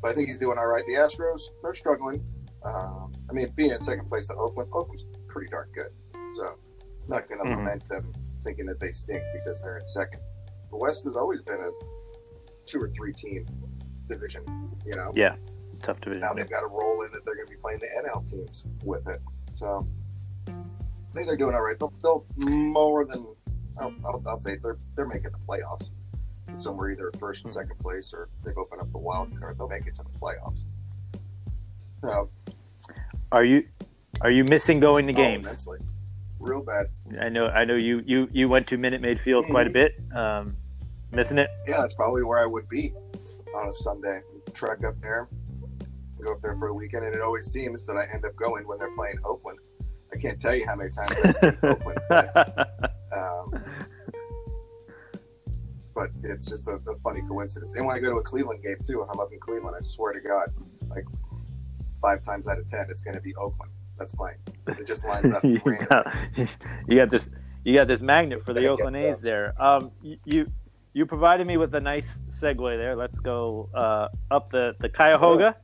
[0.01, 0.86] but I think he's doing all right.
[0.86, 2.23] The Astros, they're struggling.
[2.63, 5.91] Um, I mean, being in second place to Oakland, Oakland's pretty darn good.
[6.36, 7.65] So, I'm not going to mm-hmm.
[7.65, 8.12] lament them
[8.43, 10.19] thinking that they stink because they're in second.
[10.71, 11.69] The West has always been a
[12.65, 13.45] two or three team
[14.08, 14.43] division,
[14.86, 15.12] you know?
[15.15, 15.36] Yeah,
[15.82, 16.21] tough division.
[16.21, 18.65] Now they've got a role in that they're going to be playing the NL teams
[18.84, 19.21] with it.
[19.51, 19.88] So,
[20.47, 20.51] I
[21.15, 21.78] think they're doing all right.
[21.80, 23.25] They'll, they'll more than
[23.80, 25.91] I'll, I'll, I'll say they're they're making the playoffs.
[26.54, 29.58] Somewhere either first and second place, or they've opened up the wild card.
[29.58, 30.63] They'll make it to the playoffs.
[32.01, 32.30] So,
[33.32, 33.63] Are you
[34.21, 35.45] are you missing going to oh, games?
[35.45, 35.80] immensely.
[36.39, 36.88] real bad.
[37.19, 39.95] I know I know you you you went to Minute Maid Field quite a bit.
[40.15, 40.56] Um,
[41.11, 41.49] missing it.
[41.67, 42.93] Yeah, that's probably where I would be
[43.55, 44.21] on a Sunday.
[44.53, 45.27] Trek up there,
[46.23, 48.67] go up there for a weekend, and it always seems that I end up going
[48.67, 49.59] when they're playing Oakland.
[50.13, 52.27] I can't tell you how many times I've seen Oakland play.
[53.13, 53.63] Um,
[55.93, 57.75] but it's just a, a funny coincidence.
[57.75, 59.81] And when I go to a Cleveland game too, if I'm up in Cleveland, I
[59.81, 60.49] swear to God,
[60.89, 61.05] like
[62.01, 64.37] five times out of ten, it's going to be Oakland that's playing.
[64.67, 65.43] It just lines up.
[65.43, 66.15] you, got,
[66.87, 67.25] you got this
[67.63, 69.09] you got this magnet for the Oakland so.
[69.11, 69.53] A's there.
[69.61, 70.47] Um, you- you
[70.95, 72.08] you provided me with a nice
[72.41, 72.95] segue there.
[72.95, 75.58] Let's go uh, up the the Cuyahoga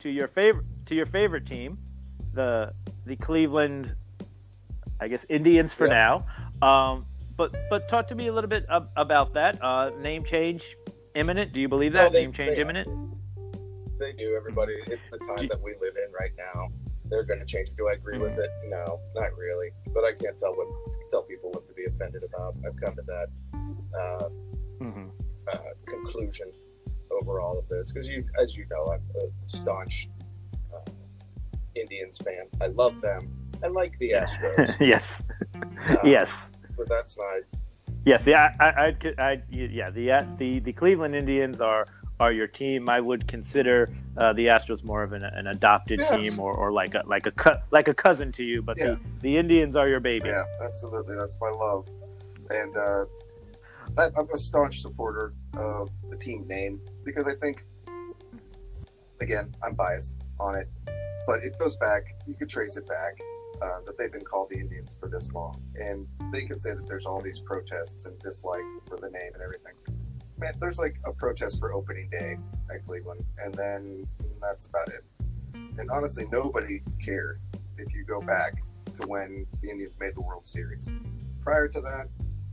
[0.00, 1.78] to your favorite to your favorite team,
[2.34, 2.72] the
[3.06, 3.94] the Cleveland,
[5.00, 6.20] I guess Indians for Yeah.
[6.60, 6.68] now.
[6.68, 10.76] Um, but but talk to me a little bit ab- about that uh, name change
[11.14, 11.52] imminent.
[11.54, 12.88] Do you believe No, that they- name change they- imminent?
[13.98, 14.36] They do.
[14.36, 16.68] Everybody, it's the time Do- that we live in right now.
[17.06, 17.70] They're going to change.
[17.76, 18.22] Do I agree Mm-hmm.
[18.36, 18.50] with it?
[18.68, 19.70] No, not really.
[19.94, 20.68] But I can't tell what
[21.10, 22.54] tell people what to be offended about.
[22.66, 23.28] I've come to that
[23.98, 24.28] uh,
[24.78, 25.08] hmm
[25.52, 26.50] uh, conclusion
[27.10, 30.08] over all of this because you, as you know, I'm a staunch
[30.74, 30.78] uh,
[31.74, 32.44] Indians fan.
[32.60, 33.30] I love them.
[33.64, 34.76] I like the Astros.
[34.80, 35.22] yes,
[35.54, 36.50] Uh, yes.
[36.76, 37.40] but that's not.
[38.04, 41.86] Yes, yeah, I, I, I, yeah, the uh, the the Cleveland Indians are
[42.20, 42.88] are your team.
[42.90, 43.88] I would consider
[44.18, 46.16] uh, the Astros more of an, an adopted Yeah.
[46.16, 48.60] team, or, or like a like a cu- like a cousin to you.
[48.60, 48.86] But Yeah.
[48.86, 50.28] the, the Indians are your baby.
[50.28, 51.16] Yeah, absolutely.
[51.16, 51.88] That's my love.
[52.50, 53.04] And uh,
[53.98, 57.64] I, I'm a staunch supporter of the team name because I think,
[59.20, 60.68] again, I'm biased on it,
[61.26, 63.18] but it goes back, you could trace it back,
[63.60, 65.60] uh, that they've been called the Indians for this long.
[65.74, 69.42] And they could say that there's all these protests and dislike for the name and
[69.42, 69.74] everything.
[70.38, 72.36] Man, there's like a protest for opening day
[72.72, 74.06] at Cleveland, and then
[74.40, 75.04] that's about it.
[75.76, 77.40] And honestly, nobody cared
[77.76, 78.62] if you go back
[79.00, 80.88] to when the Indians made the World Series.
[81.42, 82.08] Prior to that,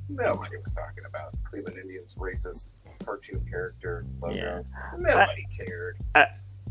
[0.10, 2.68] nobody was talking about Cleveland Indians racist
[3.04, 4.36] cartoon character logo.
[4.38, 4.62] Yeah.
[4.98, 5.98] Nobody cared.
[6.16, 6.28] I-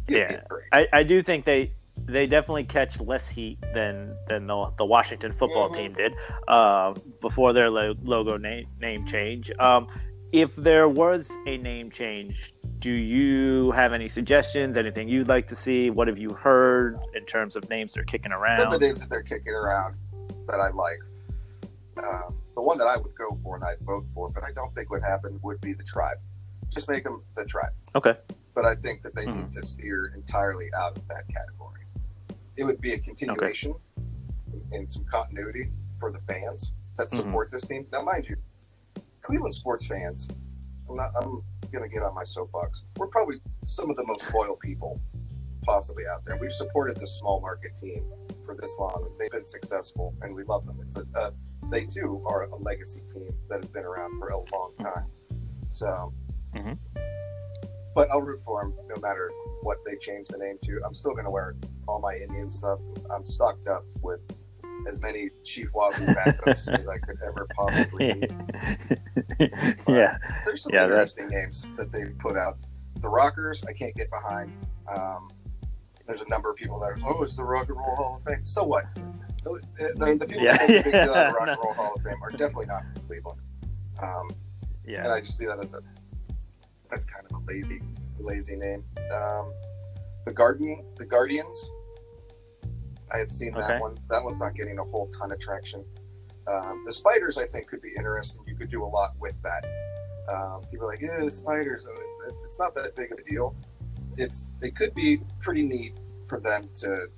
[0.08, 0.40] yeah.
[0.72, 1.72] I, I do think they
[2.06, 5.76] they definitely catch less heat than than the, the Washington football Mhm.
[5.76, 6.12] team did
[6.48, 6.92] uh,
[7.22, 9.50] before their lo- logo name name change.
[9.58, 9.86] Um,
[10.32, 14.76] if there was a name change, do you have any suggestions?
[14.76, 15.88] Anything you'd like to see?
[15.90, 18.56] What have you heard in terms of names they're kicking around?
[18.58, 19.94] Some of the names that they're kicking around
[20.48, 20.98] that I like.
[21.96, 24.74] Um, the one that I would go for and I'd vote for, but I don't
[24.74, 26.18] think would happen would be the tribe.
[26.68, 27.72] Just make them the tribe.
[27.94, 28.14] Okay.
[28.54, 29.36] But I think that they Mhm.
[29.36, 31.82] need to steer entirely out of that category.
[32.56, 33.74] It would be a continuation
[34.72, 37.16] and some continuity for the fans that Mhm.
[37.18, 37.86] support this team.
[37.92, 38.36] Now, mind you,
[39.22, 40.28] Cleveland sports fans,
[40.88, 41.12] I'm not.
[41.16, 42.84] I'm gonna get on my soapbox.
[42.98, 45.00] We're probably some of the most loyal people
[45.62, 46.36] possibly out there.
[46.36, 48.04] We've supported this small market team
[48.44, 49.10] for this long.
[49.18, 50.78] They've been successful, and we love them.
[50.82, 51.30] It's a, uh,
[51.70, 55.06] they too are a legacy team that has been around for a long time.
[55.70, 56.12] So,
[56.54, 56.78] Mhm.
[57.94, 59.30] but I'll root for them no matter
[59.62, 60.80] what they change the name to.
[60.84, 61.54] I'm still going to wear
[61.88, 62.78] all my Indian stuff.
[63.10, 64.20] I'm stocked up with
[64.88, 68.34] as many Chief Wahoo backups as I could ever possibly need.
[69.88, 72.58] yeah, There's some Yeah, interesting names that they put out.
[73.00, 74.52] The Rockers, I can't get behind.
[74.94, 75.28] Um,
[76.06, 78.24] there's a number of people that are, oh, it's the Rock and Roll Hall of
[78.24, 78.44] Fame.
[78.44, 78.84] So what?
[78.94, 79.60] The,
[79.96, 82.30] the, the people Yeah, that think yeah, the Rock and Roll Hall of Fame are
[82.30, 83.40] definitely not from Cleveland.
[84.02, 84.28] Um,
[85.04, 85.12] and.
[85.12, 85.80] I just see that as a
[86.90, 87.80] that's kind of a lazy,
[88.20, 88.84] lazy name.
[89.12, 89.52] Um,
[90.26, 91.70] the Garden, the Guardians.
[93.12, 93.78] I had seen that Okay.
[93.80, 93.96] one.
[94.10, 95.84] That one's not getting a whole ton of traction.
[96.46, 98.42] Um, the spiders, I think, could be interesting.
[98.46, 99.64] You could do a lot with that.
[100.28, 101.86] Um, people are like, yeah, the spiders.
[102.28, 103.56] It's, it's not that big of a deal.
[104.16, 105.94] It's it could be pretty neat
[106.26, 107.08] for them to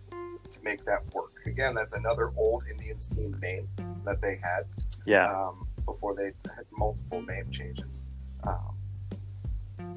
[0.51, 1.33] to make that work.
[1.47, 3.69] Again, that's another old Indians team name
[4.05, 4.65] that they had
[5.05, 5.31] yeah.
[5.31, 8.03] um, before they had multiple name changes.
[8.45, 8.77] Um,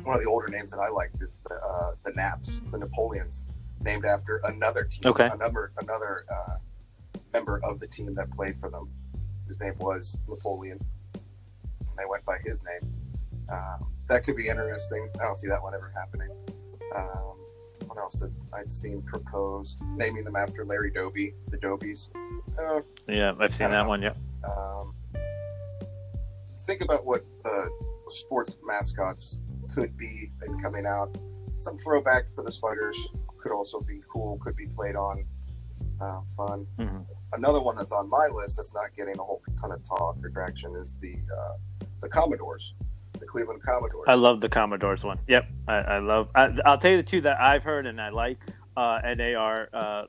[0.04, 3.46] one of the older names that I liked is the uh, the Naps, the Napoleons,
[3.82, 5.30] named after another team, Okay.
[5.32, 6.56] another another uh,
[7.34, 8.90] member of the team that played for them,
[9.48, 10.80] whose name was Napoleon.
[11.14, 12.94] And they went by his name.
[13.52, 15.10] Um, that could be interesting.
[15.20, 16.30] I don't see that one ever happening.
[16.96, 17.36] Um,
[17.88, 19.82] what else that I'd seen proposed?
[19.96, 22.10] Naming them after Larry Doby, the Dobies.
[22.60, 23.90] Uh, Yeah, I've seen that know.
[23.90, 24.02] one.
[24.02, 24.14] Yeah.
[24.44, 24.94] um,
[26.66, 27.70] think about what the
[28.10, 29.40] sports mascots
[29.74, 31.16] could be and coming out.
[31.58, 32.98] Some throwback for the spiders
[33.42, 34.38] could also be cool.
[34.44, 35.26] Could be played on.
[36.02, 36.66] Uh, fun.
[36.78, 37.06] Mhm.
[37.34, 40.30] another one that's on my list that's not getting a whole ton of talk or
[40.30, 42.74] traction is the uh, the Commodores,
[43.20, 44.06] the Cleveland Commodores.
[44.08, 45.20] I love the Commodores one.
[45.28, 46.30] Yep, I, I love.
[46.36, 48.38] I, will tell you the two that I've heard and I like,
[48.78, 50.04] uh, and they are uh,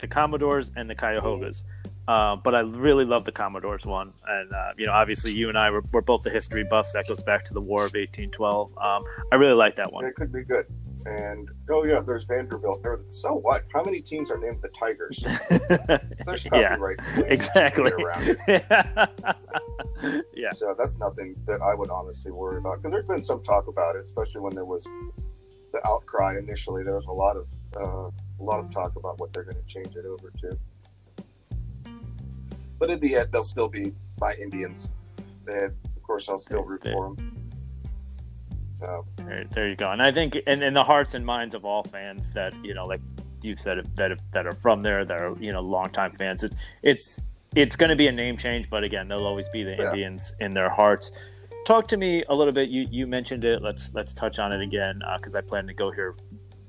[0.00, 1.64] the Commodores and the Cuyahogas.
[2.08, 5.58] Uh, but I really love the Commodores one, and uh, you know, obviously, you and
[5.58, 6.92] I were, we're both the history buffs.
[6.92, 8.78] That goes back to the War of 1812.
[8.78, 10.04] Um, I really like that one.
[10.04, 10.66] It could be good.
[11.06, 12.82] And oh yeah, there's Vanderbilt.
[12.82, 13.00] There.
[13.10, 13.62] So what?
[13.72, 15.22] How many teams are named the Tigers?
[16.26, 18.64] there's copyright yeah, exactly around it.
[20.34, 20.50] yeah.
[20.50, 23.94] So that's nothing that I would honestly worry about because there's been some talk about
[23.94, 24.84] it, especially when there was
[25.72, 26.82] the outcry initially.
[26.82, 27.46] There was a lot of
[27.76, 30.58] uh, a lot of talk about what they're going to change it over to.
[32.80, 34.90] But in the end, they'll still be my Indians.
[35.46, 37.35] And of course, I'll still root for them.
[38.86, 39.04] So.
[39.16, 39.90] There, there, you go.
[39.90, 42.86] And I think, in, in the hearts and minds of all fans that you know,
[42.86, 43.00] like
[43.42, 47.20] you've said, that that are from there, that are you know longtime fans, it's it's
[47.56, 49.88] it's going to be a name change, but again, they'll always be the yeah.
[49.88, 51.10] Indians in their hearts.
[51.66, 52.68] Talk to me a little bit.
[52.68, 53.60] You you mentioned it.
[53.60, 56.14] Let's let's touch on it again because uh, I plan to go here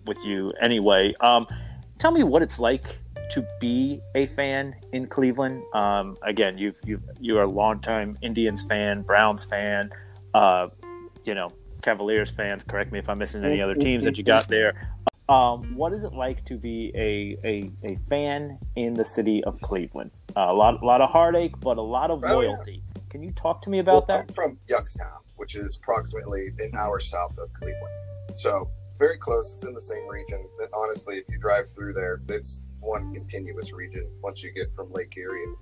[0.07, 1.13] with you anyway.
[1.19, 1.45] Um,
[1.99, 2.97] tell me what it's like
[3.31, 5.61] to be a fan in Cleveland.
[5.75, 9.91] Um, again, you you you are a longtime Indians fan, Browns fan,
[10.33, 10.69] uh,
[11.25, 11.51] you know,
[11.81, 12.63] Cavaliers fans.
[12.63, 14.89] Correct me if I'm missing any other teams that you got there.
[15.29, 19.59] Um, what is it like to be a, a, a fan in the city of
[19.61, 20.11] Cleveland?
[20.35, 22.81] Uh, a lot a lot of heartache, but a lot of loyalty.
[22.85, 23.01] Oh, yeah.
[23.09, 24.29] Can you talk to me about well, that?
[24.29, 27.93] I'm from Youngstown, which is approximately an hour south of Cleveland.
[28.33, 29.55] So very close.
[29.55, 30.45] It's in the same region.
[30.59, 34.91] And honestly, if you drive through there, it's one continuous region once you get from
[34.93, 35.55] Lake Erie and,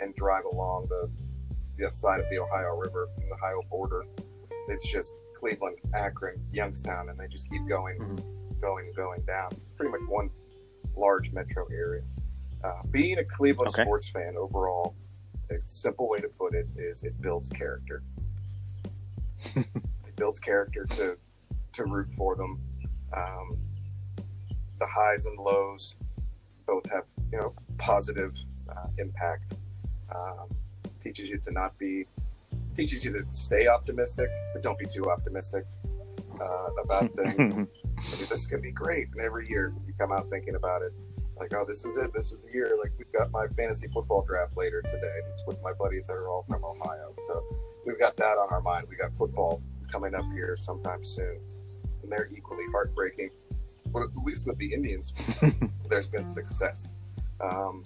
[0.00, 1.08] and drive along the
[1.78, 4.04] the side of the Ohio River and the Ohio border.
[4.68, 8.60] It's just Cleveland, Akron, Youngstown, and they just keep going, mm-hmm.
[8.60, 9.50] going, going down.
[9.76, 10.30] Pretty much one
[10.96, 12.02] large metro area.
[12.64, 13.82] Uh, being a Cleveland okay.
[13.82, 14.94] sports fan overall,
[15.50, 18.02] a simple way to put it is it builds character.
[19.54, 21.18] it builds character to
[21.74, 22.60] to root for them.
[23.14, 23.58] Um,
[24.80, 25.96] the highs and lows
[26.66, 28.34] both have you know positive
[28.68, 29.54] uh, impact.
[30.14, 30.48] Um,
[31.02, 32.06] teaches you to not be
[32.76, 35.64] teaches you to stay optimistic, but don't be too optimistic
[36.40, 37.68] uh, about things.
[37.96, 40.92] this is gonna be great, and every year you come out thinking about it,
[41.38, 42.12] like, oh, this is it.
[42.14, 42.76] This is the year.
[42.82, 45.18] Like we've got my fantasy football draft later today.
[45.32, 47.42] It's with my buddies that are all from Ohio, so
[47.84, 48.86] we've got that on our mind.
[48.88, 51.40] We got football coming up here sometime soon,
[52.02, 53.30] and they're equally heartbreaking
[53.96, 55.14] but at least with the Indians,
[55.88, 56.94] there's been success.
[57.40, 57.82] Um,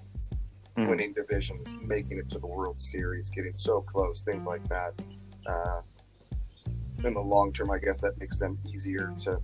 [0.81, 0.91] mm.
[0.91, 4.93] Winning divisions, making it to the World Series, getting so close, things like that.
[5.47, 5.81] Uh,
[7.05, 9.41] in the long term, I guess that makes them easier to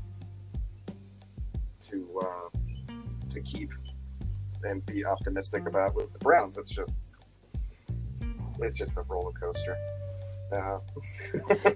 [1.89, 2.95] to uh,
[3.31, 3.71] to keep
[4.65, 5.95] and be optimistic about.
[5.95, 6.97] With the Browns, it's just
[8.61, 9.77] it's just a roller coaster.
[10.53, 10.79] Uh,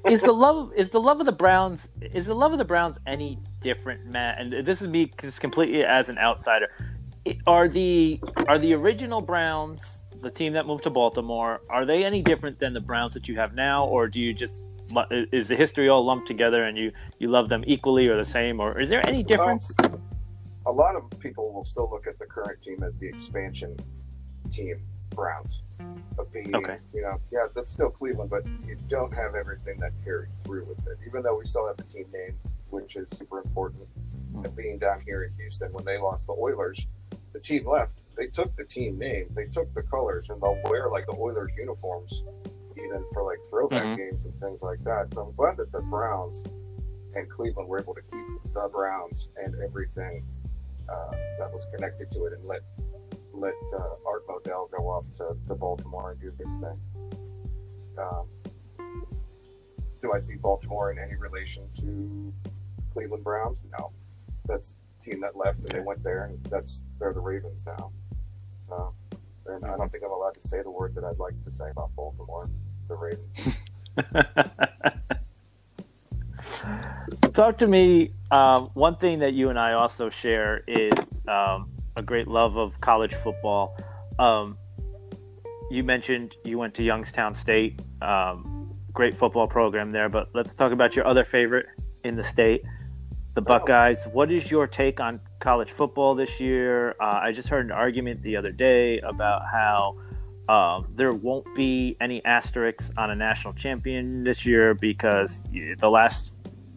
[0.09, 2.99] is the love is the love of the Browns is the love of the Browns
[3.07, 4.41] any different, Matt?
[4.41, 6.69] And this is me just completely as an outsider.
[7.47, 11.61] Are the are the original Browns the team that moved to Baltimore?
[11.69, 14.65] Are they any different than the Browns that you have now, or do you just
[15.11, 18.61] is the history all lumped together and you you love them equally or the same,
[18.61, 19.73] or is there any difference?
[19.81, 20.01] Well,
[20.67, 23.77] a lot of people will still look at the current team as the expansion
[24.51, 25.63] team Browns
[26.19, 26.79] of being, okay.
[26.95, 30.79] you know, yeah, that's still Cleveland, but you don't have everything that carried through with
[30.87, 30.99] it.
[31.07, 32.37] Even though we still have the team name,
[32.71, 33.87] which is super important,
[34.35, 36.87] and being down here in Houston when they lost the Oilers,
[37.33, 37.93] the team left.
[38.17, 41.53] They took the team name, they took the colors, and they'll wear like the Oilers
[41.57, 42.23] uniforms,
[42.77, 43.97] even for like throwback mm-hmm.
[43.97, 45.13] games and things like that.
[45.15, 46.43] So I'm glad that the Browns
[47.15, 50.25] and Cleveland were able to keep the Browns and everything
[50.89, 52.61] uh, that was connected to it and let
[53.33, 56.81] let uh, Art Modell go off to, to Baltimore and do his thing.
[57.97, 58.27] Um,
[60.03, 62.33] do I see Baltimore in any relation to
[62.93, 63.61] Cleveland Browns?
[63.79, 63.93] No.
[64.47, 67.93] That's team that left and they went there, and that's they're the Ravens now.
[68.69, 68.95] So,
[69.47, 71.71] and I don't think I'm allowed to say the words that I'd like to say
[71.71, 72.49] about Baltimore,
[72.89, 73.57] the Ravens.
[77.33, 78.13] Talk to me.
[78.31, 80.93] Um, one thing that you and I also share is
[81.29, 83.77] um, a great love of college football.
[84.19, 84.57] Um,
[85.71, 90.09] you mentioned you went to Youngstown State, um, great football program there.
[90.09, 91.67] But let's talk about your other favorite
[92.05, 92.63] in the state,
[93.41, 94.07] the Buckeyes.
[94.13, 96.95] What is your take on college football this year?
[97.01, 99.97] Uh, I just heard an argument the other day about how
[100.49, 105.41] um, there won't be any asterisks on a national champion this year because
[105.79, 106.31] the last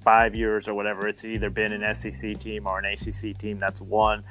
[0.04, 3.82] five years or whatever, it's either been an SEC team or an ACC team that's
[3.82, 4.24] won.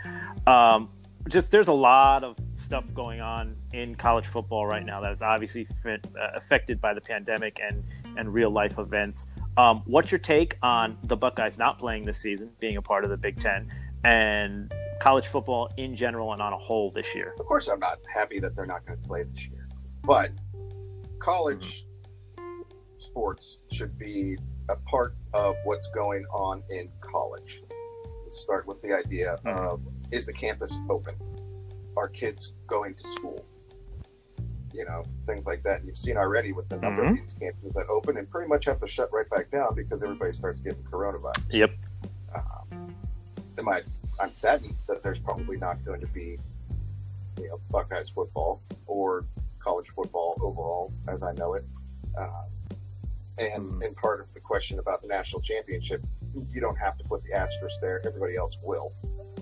[0.46, 0.88] Um,
[1.28, 5.20] just there's a lot of stuff going on in college football right now that is
[5.20, 5.98] obviously uh,
[6.34, 7.82] affected by the pandemic and
[8.16, 9.26] and real life events.
[9.56, 13.10] Um, what's your take on the Buckeyes not playing this season, being a part of
[13.10, 13.70] the Big Ten,
[14.04, 17.34] and college football in general and on a whole this year?
[17.38, 19.66] Of course, I'm not happy that they're not going to play this year,
[20.04, 20.30] but
[21.18, 21.84] college
[22.36, 22.62] mm-hmm.
[22.98, 24.36] sports should be
[24.68, 27.60] a part of what's going on in college.
[28.24, 29.48] Let's start with the idea mm-hmm.
[29.48, 29.82] of
[30.12, 31.14] is the campus open?
[31.96, 33.44] Are kids going to school?
[34.74, 35.80] You know, things like that.
[35.80, 37.12] And you've seen already with the number mm-hmm.
[37.12, 40.02] of these campuses that open and pretty much have to shut right back down because
[40.02, 41.52] everybody starts getting coronavirus.
[41.52, 41.70] Yep.
[42.34, 42.94] Um,
[43.58, 43.80] am I,
[44.20, 46.36] I'm saddened that there's probably not going to be,
[47.38, 49.24] you know, Buckeyes football or
[49.62, 51.62] college football overall as I know it.
[52.18, 52.28] Um,
[53.38, 53.86] and mm.
[53.86, 56.00] in part of the question about the national championship,
[56.52, 58.00] you don't have to put the asterisk there.
[58.06, 58.90] Everybody else will.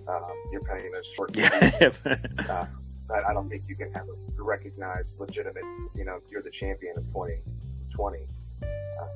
[0.09, 1.37] Um, you're paying a short.
[1.37, 1.91] Yeah.
[2.49, 2.67] uh,
[3.11, 6.95] I, I don't think you can have a recognized, legitimate, you know, you're the champion
[6.97, 8.19] of 2020.
[8.63, 9.07] Uh,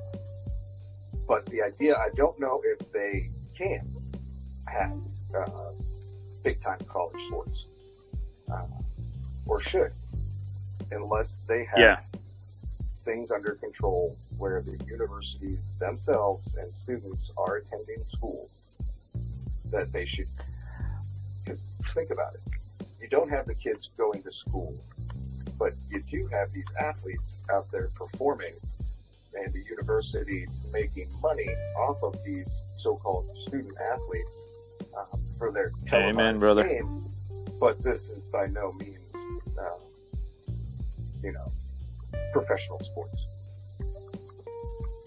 [1.27, 3.25] but the idea, I don't know if they
[3.57, 3.81] can
[4.67, 4.95] have
[5.35, 5.71] uh,
[6.43, 9.91] big time college sports uh, or should,
[10.91, 11.95] unless they have yeah.
[13.05, 18.45] things under control where the universities themselves and students are attending school
[19.71, 20.27] that they should
[21.95, 22.54] think about it
[23.25, 24.69] don't have the kids going to school,
[25.57, 28.53] but you do have these athletes out there performing
[29.41, 31.49] and the university making money
[31.79, 32.47] off of these
[32.81, 36.63] so-called student athletes uh, for their Amen, brother.
[36.63, 36.85] game.
[37.59, 39.09] But this is by no means,
[39.57, 39.77] uh,
[41.25, 41.47] you know,
[42.31, 43.25] professional sports.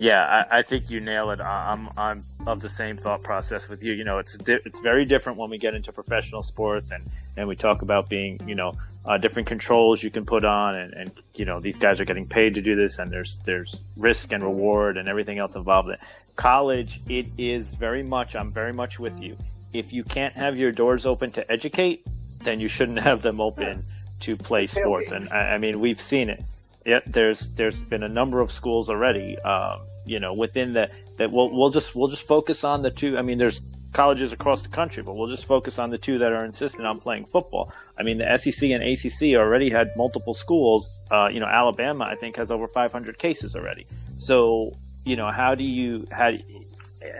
[0.00, 1.40] Yeah, I, I, think you nail it.
[1.40, 3.92] I'm, I'm of the same thought process with you.
[3.92, 7.02] You know, it's di- it's very different when we get into professional sports and
[7.38, 8.72] and we talk about being, you know,
[9.06, 12.26] uh, different controls you can put on, and, and you know these guys are getting
[12.26, 15.88] paid to do this, and there's there's risk and reward and everything else involved.
[15.88, 15.96] In.
[16.36, 18.36] College, it is very much.
[18.36, 19.32] I'm very much with you.
[19.72, 22.00] If you can't have your doors open to educate,
[22.44, 23.78] then you shouldn't have them open
[24.20, 25.10] to play sports.
[25.10, 26.40] And I, I mean, we've seen it.
[26.84, 29.38] Yeah, there's there's been a number of schools already.
[29.38, 33.18] Um, you know, within the that we'll we'll just we'll just focus on the two.
[33.18, 36.32] I mean, there's colleges across the country, but we'll just focus on the two that
[36.32, 37.72] are insistent on playing football.
[37.98, 41.06] I mean, the SEC and ACC already had multiple schools.
[41.10, 43.84] Uh, you know, Alabama, I think, has over 500 cases already.
[43.84, 44.70] So,
[45.04, 46.38] you know, how do you how do,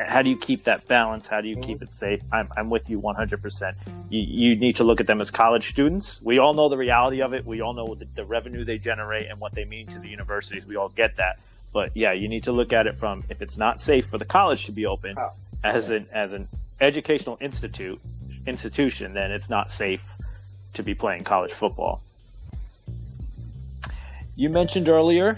[0.06, 1.26] how do you keep that balance?
[1.26, 2.20] How do you keep it safe?
[2.32, 4.10] I'm, I'm with you 100%.
[4.10, 6.20] You, you need to look at them as college students.
[6.22, 7.44] We all know the reality of it.
[7.44, 10.66] We all know the, the revenue they generate and what they mean to the universities.
[10.66, 11.36] We all get that.
[11.72, 14.24] But yeah, you need to look at it from if it's not safe for the
[14.24, 15.14] college to be open,
[15.64, 16.44] as an as an
[16.80, 17.98] educational institute
[18.46, 20.04] institution, then it's not safe
[20.74, 22.00] to be playing college football.
[24.36, 25.36] You mentioned earlier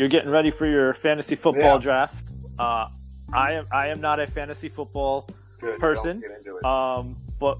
[0.00, 1.82] you're getting ready for your fantasy football yeah.
[1.82, 2.14] draft.
[2.58, 2.88] Uh,
[3.34, 5.28] I am I am not a fantasy football
[5.60, 6.22] Good, person,
[6.64, 7.58] um, but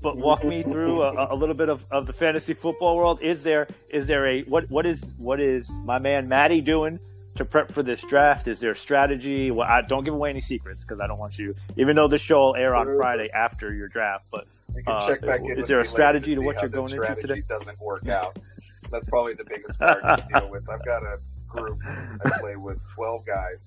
[0.00, 3.20] but walk me through a, a, little bit of, of the fantasy football world.
[3.22, 6.96] Is there is there a what what is what is my man Maddie doing
[7.36, 8.46] to prep for this draft?
[8.46, 9.50] Is there a strategy?
[9.50, 11.52] Well, I don't give away any secrets because I don't want you.
[11.76, 14.44] Even though the show will air on Friday after your draft, but
[14.86, 15.14] uh,
[15.56, 17.34] is there a strategy to what you're going into today?
[17.34, 18.34] It doesn't work out.
[18.90, 20.68] That's probably the biggest part to deal with.
[20.70, 21.16] I've got a
[21.50, 21.78] group
[22.24, 23.66] I play with 12 guys,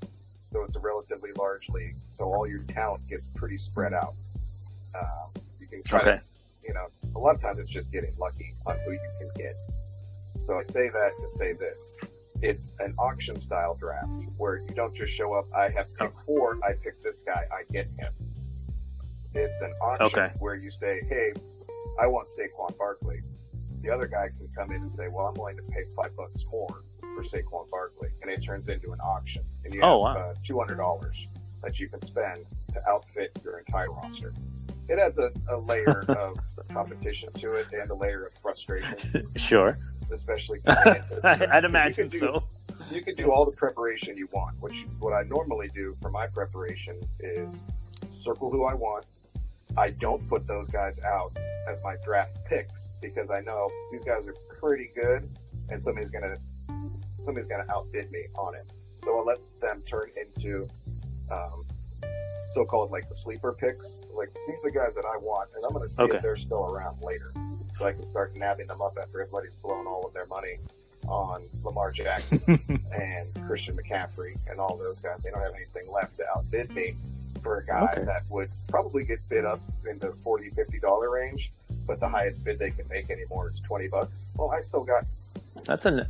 [0.52, 1.96] so it's a relatively large league.
[1.96, 4.14] So all your talent gets pretty spread out.
[4.96, 5.28] Um,
[5.60, 6.18] you can try okay.
[6.18, 9.30] to, you know, a lot of times it's just getting lucky on who you can
[9.36, 9.56] get.
[10.48, 11.87] So I say that to say this
[12.42, 15.46] it's an auction style draft where you don't just show up.
[15.56, 16.26] I have picked oh.
[16.26, 16.58] four.
[16.64, 17.42] I pick this guy.
[17.54, 18.12] I get him.
[19.38, 20.30] It's an auction okay.
[20.40, 21.32] where you say, "Hey,
[22.02, 23.18] I want Saquon Barkley."
[23.84, 26.44] The other guy can come in and say, "Well, I'm willing to pay five bucks
[26.52, 26.74] more
[27.14, 30.22] for Saquon Barkley," and it turns into an auction, and you oh, have wow.
[30.22, 32.38] uh, two hundred dollars that you can spend
[32.74, 34.30] to outfit your entire roster.
[34.90, 36.38] It has a, a layer of
[36.74, 39.24] competition to it and a layer of frustration.
[39.38, 39.76] sure
[40.12, 40.60] especially.
[40.68, 42.96] I'd imagine you do, so.
[42.96, 44.56] You can do all the preparation you want.
[44.62, 47.50] Which what I normally do for my preparation is
[48.24, 49.06] circle who I want.
[49.78, 51.30] I don't put those guys out
[51.70, 55.22] as my draft picks because I know these guys are pretty good,
[55.72, 58.66] and somebody's gonna somebody's gonna outbid me on it.
[58.66, 60.64] So I let them turn into
[61.32, 61.60] um,
[62.56, 64.07] so-called like the sleeper picks.
[64.18, 66.18] Like these are the guys that I want, and I'm gonna see okay.
[66.18, 67.30] if they're still around later
[67.78, 70.58] so I can start nabbing them up after everybody's blown all of their money
[71.06, 72.42] on Lamar Jackson
[72.98, 75.22] and Christian McCaffrey and all those guys.
[75.22, 76.98] They don't have anything left to outbid me
[77.46, 78.04] for a guy okay.
[78.04, 81.54] that would probably get bid up in the 40 50 dollar range.
[81.86, 84.34] but the highest bid they can make anymore is twenty bucks.
[84.38, 85.06] Well, I still got
[85.70, 86.02] That's a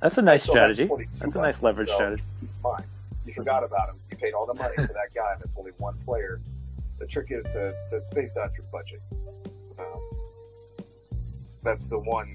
[0.00, 0.88] that's a nice strategy.
[0.88, 2.22] 22 That's a nice leverage so strategy.
[2.64, 2.88] Fine,
[3.28, 3.96] you forgot about him.
[4.10, 6.40] You paid all the money for that guy, and it's only one player.
[7.00, 9.00] The trick is to, to space out your budget.
[9.80, 10.00] Um,
[11.64, 12.28] that's the one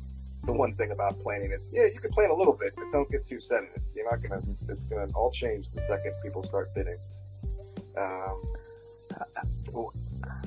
[0.45, 3.09] the one thing about planning is yeah, you can plan a little bit, but don't
[3.09, 3.82] get too set in it.
[3.95, 6.97] You're not gonna it's gonna all change the second people start bidding.
[7.97, 8.38] Um,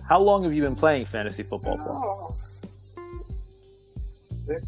[0.07, 1.91] How long have you been playing fantasy football for?
[1.91, 2.31] oh,
[4.49, 4.67] six,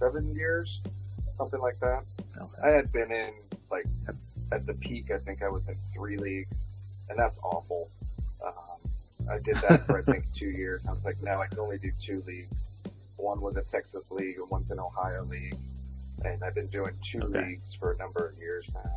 [0.00, 0.80] seven years,
[1.36, 2.02] something like that.
[2.40, 2.68] Okay.
[2.68, 3.30] I had been in
[3.70, 3.86] like
[4.52, 5.10] at the peak.
[5.10, 7.88] I think I was in three leagues, and that's awful.
[9.30, 10.86] I did that for I think two years.
[10.86, 13.16] I was like, now I can only do two leagues.
[13.22, 15.54] One was a Texas league, and one's an Ohio league,
[16.24, 17.52] and I've been doing two Okay.
[17.54, 18.90] leagues for a number of years now.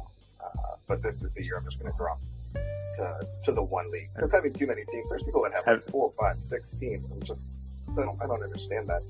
[0.44, 3.06] Uh, but this is the year I'm just going to drop to,
[3.46, 5.06] to the one league because having too many teams.
[5.10, 7.04] There's people that have like Have- four, five, six teams.
[7.14, 9.04] I'm just I don't, I don't understand that.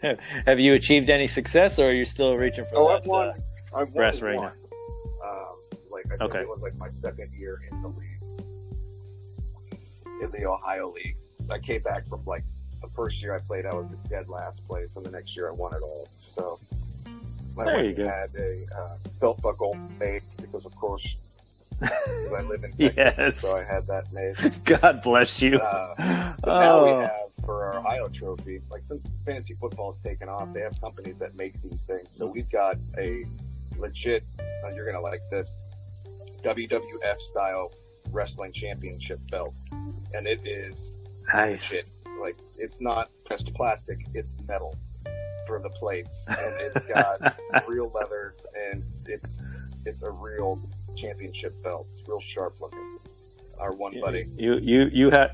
[0.46, 3.02] Have you achieved any success, or are you still reaching for Oh, that?
[3.02, 3.28] I've won.
[3.28, 3.32] uh,
[3.76, 4.30] I've won brass one.
[4.30, 4.38] ring.
[4.40, 4.52] Um,
[5.92, 6.40] like I think Okay.
[6.40, 8.19] it was like my second year in the league,
[10.22, 11.14] in the Ohio League.
[11.52, 12.42] I came back from like
[12.80, 15.54] the first year I played, I was dead last place, and the next year I
[15.58, 16.04] won it all.
[16.06, 16.42] So
[17.58, 22.70] my There wife had a uh, belt buckle made because, of course, I live in
[22.78, 23.40] Texas, Yes.
[23.40, 24.36] so I had that made.
[24.80, 25.58] God bless you.
[25.58, 30.02] Uh, But now we oh, have for our Ohio trophy, like since fantasy football has
[30.02, 32.08] taken off, they have companies that make these things.
[32.08, 33.24] So we've got a
[33.80, 34.22] legit,
[34.64, 37.68] uh, you're gonna like this, WWF style
[38.12, 39.52] wrestling championship belt,
[40.14, 41.62] and it is nice.
[41.70, 41.84] legit.
[42.20, 44.74] Like it's not pressed plastic, it's metal
[45.46, 48.32] for the plates, and it's got real leather,
[48.70, 50.56] and it's it's a real
[51.00, 51.86] championship belt.
[51.88, 52.78] It's real sharp looking.
[53.60, 54.24] Our one buddy.
[54.36, 55.30] You you you have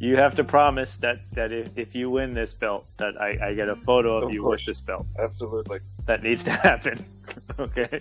[0.00, 3.54] you have to promise that that if, if you win this belt, that I, I
[3.54, 4.60] get a photo of, Of you course.
[4.60, 5.06] with this belt.
[5.22, 5.78] Absolutely.
[6.06, 6.98] That needs to happen.
[7.58, 7.98] okay.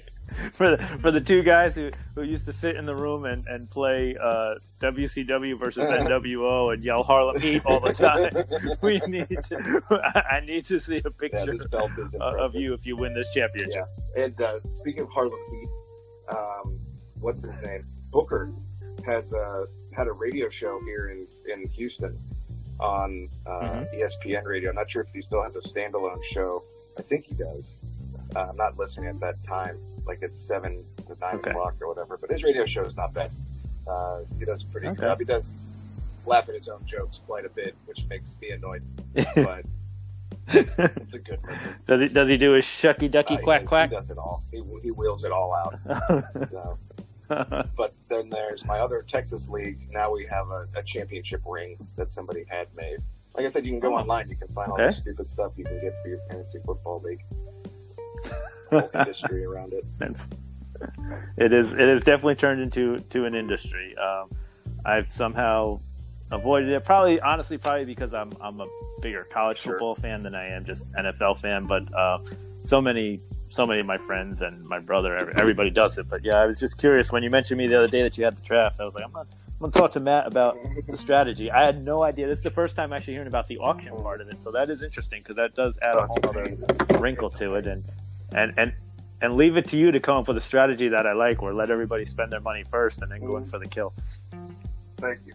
[0.53, 3.43] For the for the two guys who, who used to sit in the room and,
[3.47, 8.31] and play uh, WCW versus NWO and yell Harlem Heat all the time,
[8.81, 10.23] we need to.
[10.29, 11.55] I need to see a picture
[12.21, 13.85] of you if you win this championship.
[14.17, 14.23] Yeah.
[14.23, 15.69] And uh, speaking of Harlem Heat,
[16.31, 16.77] um,
[17.21, 17.81] what's his name?
[18.11, 18.49] Booker
[19.05, 19.65] has uh,
[19.95, 22.11] had a radio show here in, in Houston
[22.79, 24.69] on uh, ESPN radio.
[24.69, 26.59] I'm not sure if he still has a standalone show.
[26.97, 27.92] I think he does.
[28.35, 29.75] Uh, I'm not listening at that time,
[30.07, 31.49] like at 7 to 9 Okay.
[31.51, 32.17] o'clock or whatever.
[32.19, 33.29] But his radio show is not bad.
[33.89, 35.07] Uh, he does pretty good Okay.
[35.07, 35.19] job.
[35.19, 38.81] He does laugh at his own jokes quite a bit, which makes me annoyed.
[39.35, 39.65] But
[40.53, 41.57] it's a good one.
[41.87, 43.89] does he does he do his shucky ducky Uh, quack does- quack?
[43.89, 44.41] He does it all.
[44.51, 46.23] He, he wheels it all out.
[47.29, 47.65] So.
[47.77, 49.77] But then there's my other Texas league.
[49.91, 52.97] Now we have a, a championship ring that somebody had made.
[53.35, 53.99] Like I said, you can go Oh.
[53.99, 54.27] online.
[54.29, 54.87] You can find all Okay.
[54.87, 57.21] the stupid stuff you can get for your fantasy football league.
[58.81, 59.83] Whole industry around it.
[61.37, 63.95] it is it has definitely turned into to an industry.
[63.97, 64.29] Um,
[64.85, 65.77] I've somehow
[66.31, 66.83] avoided it.
[66.85, 68.67] Probably, honestly, probably because I'm I'm a
[69.01, 69.73] bigger college Sure.
[69.73, 71.65] football fan than I am just NFL fan.
[71.65, 72.17] But uh,
[72.63, 76.07] so many so many of my friends and my brother, everybody does it.
[76.09, 78.23] But yeah, I was just curious when you mentioned me the other day that you
[78.23, 78.79] had the draft.
[78.79, 80.55] I was like, I'm gonna, I'm gonna talk to Matt about
[80.87, 81.51] the strategy.
[81.51, 82.25] I had no idea.
[82.27, 84.37] This is the first time actually hearing about the auction part of it.
[84.37, 86.51] So that is interesting because that does add a whole other
[86.99, 87.67] wrinkle to it.
[87.67, 87.83] And
[88.35, 88.71] and and
[89.21, 91.53] and leave it to you to come up with a strategy that I like, or
[91.53, 93.91] let everybody spend their money first and then go in for the kill.
[94.99, 95.33] Thank you.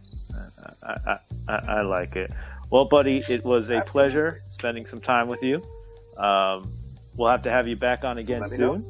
[0.87, 1.17] I, I,
[1.49, 2.31] I, I like it.
[2.71, 5.57] Well, buddy, it was a pleasure spending some time with you.
[6.19, 6.67] Um,
[7.17, 8.83] we'll have to have you back on again Let soon.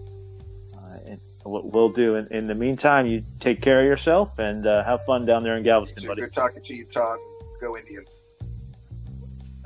[0.74, 4.66] Uh, and what we'll do in, in the meantime, you take care of yourself and
[4.66, 6.22] uh, have fun down there in Galveston, buddy.
[6.22, 7.18] Good talking to you, Todd.
[7.60, 8.08] Go Indians.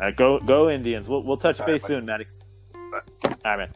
[0.01, 1.09] Uh, go, go Indians.
[1.09, 1.95] We'll, we'll touch All right, base buddy.
[1.95, 2.25] soon, Matty.
[3.25, 3.69] All right, man.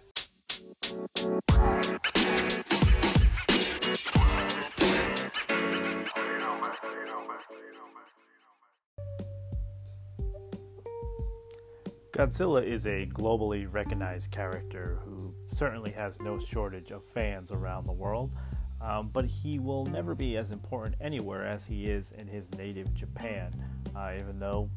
[12.16, 17.92] Godzilla is a globally recognized character who certainly has no shortage of fans around the
[17.92, 18.32] world,
[18.80, 22.94] um, but he will never be as important anywhere as he is in his native
[22.94, 23.50] Japan.
[23.94, 24.70] Uh, even though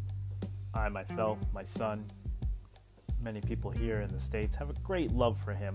[0.74, 2.06] I myself, my son,
[3.22, 5.74] many people here in the States have a great love for him,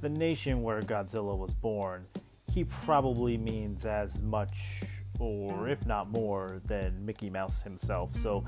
[0.00, 2.06] the nation where Godzilla was born,
[2.52, 4.82] he probably means as much,
[5.18, 8.14] or if not more, than Mickey Mouse himself.
[8.20, 8.44] So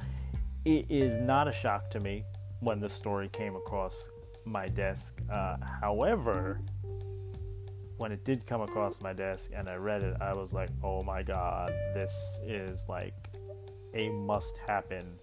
[0.65, 2.25] it is not a shock to me
[2.61, 4.09] when the story came across
[4.45, 5.15] my desk.
[5.31, 6.61] Uh, however,
[7.97, 11.03] when it did come across my desk and I read it, I was like, oh
[11.03, 13.15] my god, this is like
[13.95, 15.19] a must happen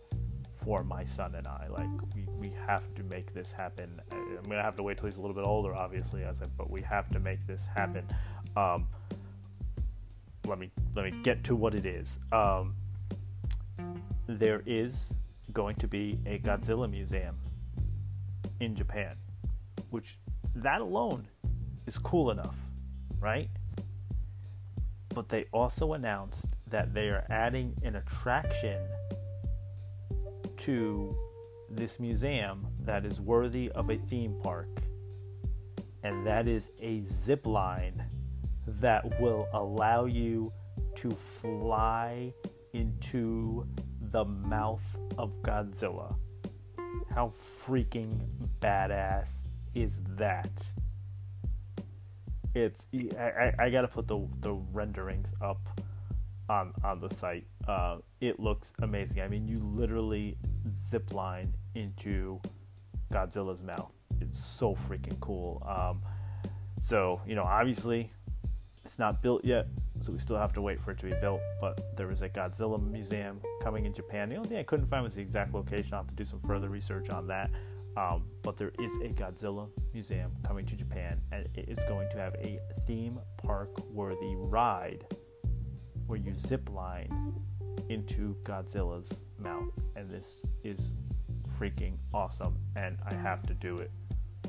[0.63, 1.67] for my son and I.
[1.69, 4.01] Like we, we have to make this happen.
[4.11, 6.81] I'm gonna have to wait till he's a little bit older, obviously, I, but we
[6.81, 8.07] have to make this happen.
[8.55, 8.87] Um,
[10.47, 12.17] let me let me get to what it is.
[12.31, 12.75] Um,
[14.27, 15.09] there is
[15.53, 17.37] going to be a Godzilla museum
[18.59, 19.15] in Japan,
[19.89, 20.17] which
[20.55, 21.27] that alone
[21.87, 22.55] is cool enough,
[23.19, 23.49] right?
[25.13, 28.81] But they also announced that they are adding an attraction
[30.65, 31.15] to
[31.69, 34.67] this museum that is worthy of a theme park,
[36.03, 38.03] and that is a zip line
[38.67, 40.51] that will allow you
[40.95, 41.09] to
[41.41, 42.33] fly
[42.73, 43.65] into
[44.11, 44.83] the mouth
[45.17, 46.15] of Godzilla.
[47.13, 47.33] How
[47.65, 48.19] freaking
[48.61, 49.27] badass
[49.73, 50.51] is that?
[52.53, 52.81] It's
[53.17, 55.81] I, I, I gotta put the the renderings up
[56.49, 57.47] on on the site.
[57.67, 59.21] Uh, it looks amazing.
[59.21, 60.37] I mean, you literally
[60.89, 62.41] zip line into
[63.11, 63.93] Godzilla's mouth.
[64.19, 65.61] It's so freaking cool.
[65.67, 66.01] Um,
[66.81, 68.11] so you know, obviously,
[68.85, 69.67] it's not built yet,
[70.01, 71.41] so we still have to wait for it to be built.
[71.59, 74.29] But there is a Godzilla museum coming in Japan.
[74.29, 75.93] The only thing I couldn't find was the exact location.
[75.93, 77.51] I'll have to do some further research on that.
[77.97, 82.17] Um, but there is a Godzilla museum coming to Japan, and it is going to
[82.17, 85.05] have a theme park worthy ride
[86.07, 87.09] where you zip line
[87.89, 89.71] into Godzilla's mouth.
[89.95, 90.79] And this is
[91.59, 93.91] freaking awesome, and I have to do it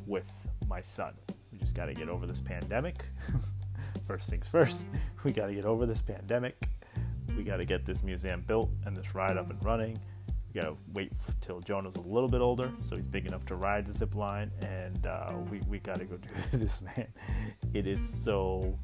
[0.07, 0.31] with
[0.67, 1.15] my son.
[1.53, 3.05] We just got to get over this pandemic.
[4.07, 4.87] first things first,
[5.25, 6.69] we got to get over this pandemic.
[7.37, 9.99] We got to get this museum built and this ride up and running.
[10.53, 13.55] We got to wait till Jonah's a little bit older, so he's big enough to
[13.55, 16.17] ride the zip line, and uh, we, we got to go
[16.51, 17.09] do this, man.
[17.73, 18.79] It is so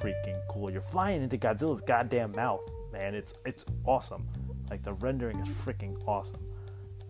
[0.00, 0.70] freaking cool.
[0.70, 2.60] You're flying into Godzilla's goddamn mouth,
[2.94, 3.14] man.
[3.14, 4.26] It's it's awesome.
[4.70, 6.46] Like the rendering is freaking awesome.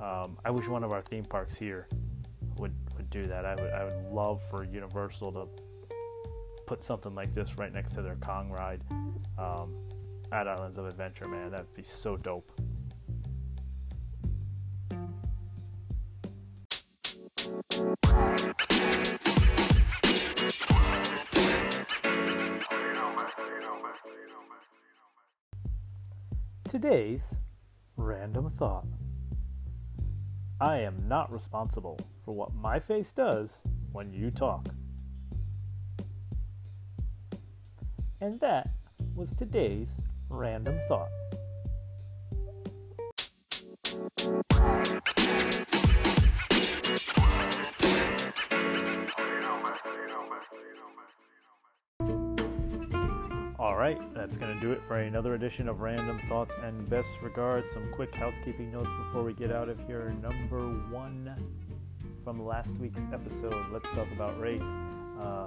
[0.01, 1.87] Um, I wish one of our theme parks here
[2.59, 3.45] would would do that.
[3.45, 5.49] I would I would love for Universal to
[6.67, 8.81] put something like this right next to their Kong ride
[9.39, 9.77] um,
[10.33, 11.29] at Islands of Adventure.
[11.29, 12.51] Man, that'd be so dope.
[26.69, 27.39] Today's
[27.97, 28.87] random thought.
[30.61, 33.63] I am not responsible for what my face does
[33.93, 34.67] when you talk.
[38.21, 38.71] And that
[39.15, 40.01] was today's
[40.31, 41.11] random thought.
[53.65, 57.23] All right, that's going to do it for another edition of Random Thoughts and Best
[57.23, 57.71] Regards.
[57.71, 60.15] Some quick housekeeping notes before we get out of here.
[60.21, 61.35] Number one
[62.23, 64.61] from last week's episode, let's talk about race.
[65.19, 65.47] Uh,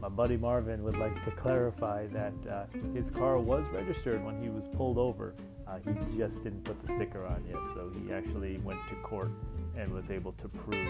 [0.00, 4.48] my buddy Marvin would like to clarify that uh, his car was registered when he
[4.48, 5.34] was pulled over.
[5.66, 9.30] Uh, he just didn't put the sticker on yet, so he actually went to court
[9.76, 10.88] and was able to prove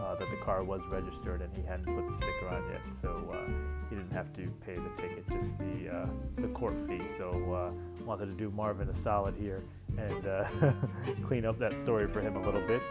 [0.00, 2.80] uh, that the car was registered and he hadn't put the sticker on yet.
[2.92, 3.50] So uh,
[3.90, 7.02] he didn't have to pay the ticket, just the uh, the court fee.
[7.18, 9.64] So uh, wanted to do Marvin a solid here
[9.98, 12.82] and clean up that story for him a little bit.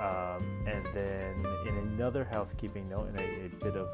[0.00, 3.88] Um, and then in another housekeeping note, and a, a bit of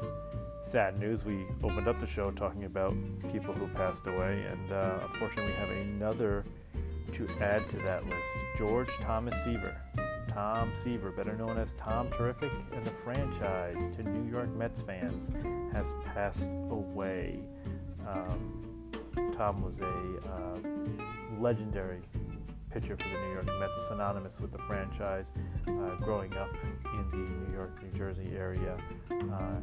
[0.69, 2.93] sad news, we opened up the show talking about
[3.31, 6.45] people who passed away, and uh, unfortunately, we have another
[7.11, 9.75] to add to that list George Thomas Seaver.
[10.31, 15.31] Tom Seaver, better known as Tom Terrific and the franchise to New York Mets fans,
[15.73, 17.39] has passed away.
[18.07, 18.91] Um,
[19.35, 20.59] Tom was a uh,
[21.39, 22.01] legendary
[22.69, 25.31] pitcher for the New York Mets, synonymous with the franchise.
[25.67, 26.49] Uh, growing up
[26.85, 28.77] in the New York, New Jersey area,
[29.11, 29.15] uh,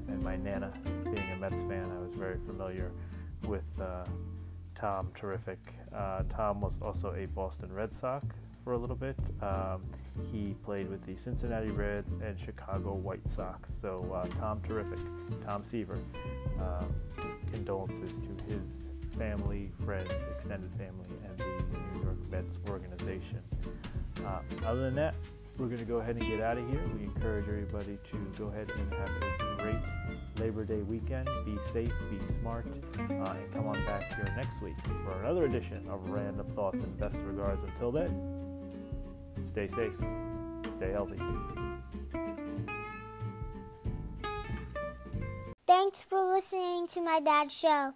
[0.09, 0.73] and my nana
[1.05, 2.93] being a Mets fan, I was very familiar
[3.47, 4.05] with uh,
[4.75, 5.11] Tom.
[5.15, 5.59] Terrific.
[5.95, 8.27] Uh, Tom was also a Boston Red Sox
[8.65, 9.17] for a little bit.
[9.43, 9.85] Um,
[10.33, 13.73] he played with the Cincinnati Reds and Chicago White Sox.
[13.73, 14.99] So uh, Tom, terrific.
[15.45, 15.99] Tom Seaver.
[16.61, 16.95] Um,
[17.53, 18.89] condolences to his
[19.19, 21.45] family, friends, extended family, and the
[21.95, 23.43] New York Mets organization.
[24.25, 25.15] Uh, other than that,
[25.59, 26.83] we're going to go ahead and get out of here.
[26.99, 29.77] We encourage everybody to go ahead and have a great
[30.39, 31.29] Labor Day weekend.
[31.45, 32.67] Be safe, be smart,
[32.99, 36.99] uh, and come on back here next week for another edition of Random Thoughts and
[36.99, 37.63] Best Regards.
[37.63, 38.11] Until then,
[39.41, 39.93] stay safe,
[40.75, 41.21] stay healthy.
[45.67, 47.95] Thanks for listening to my dad's show.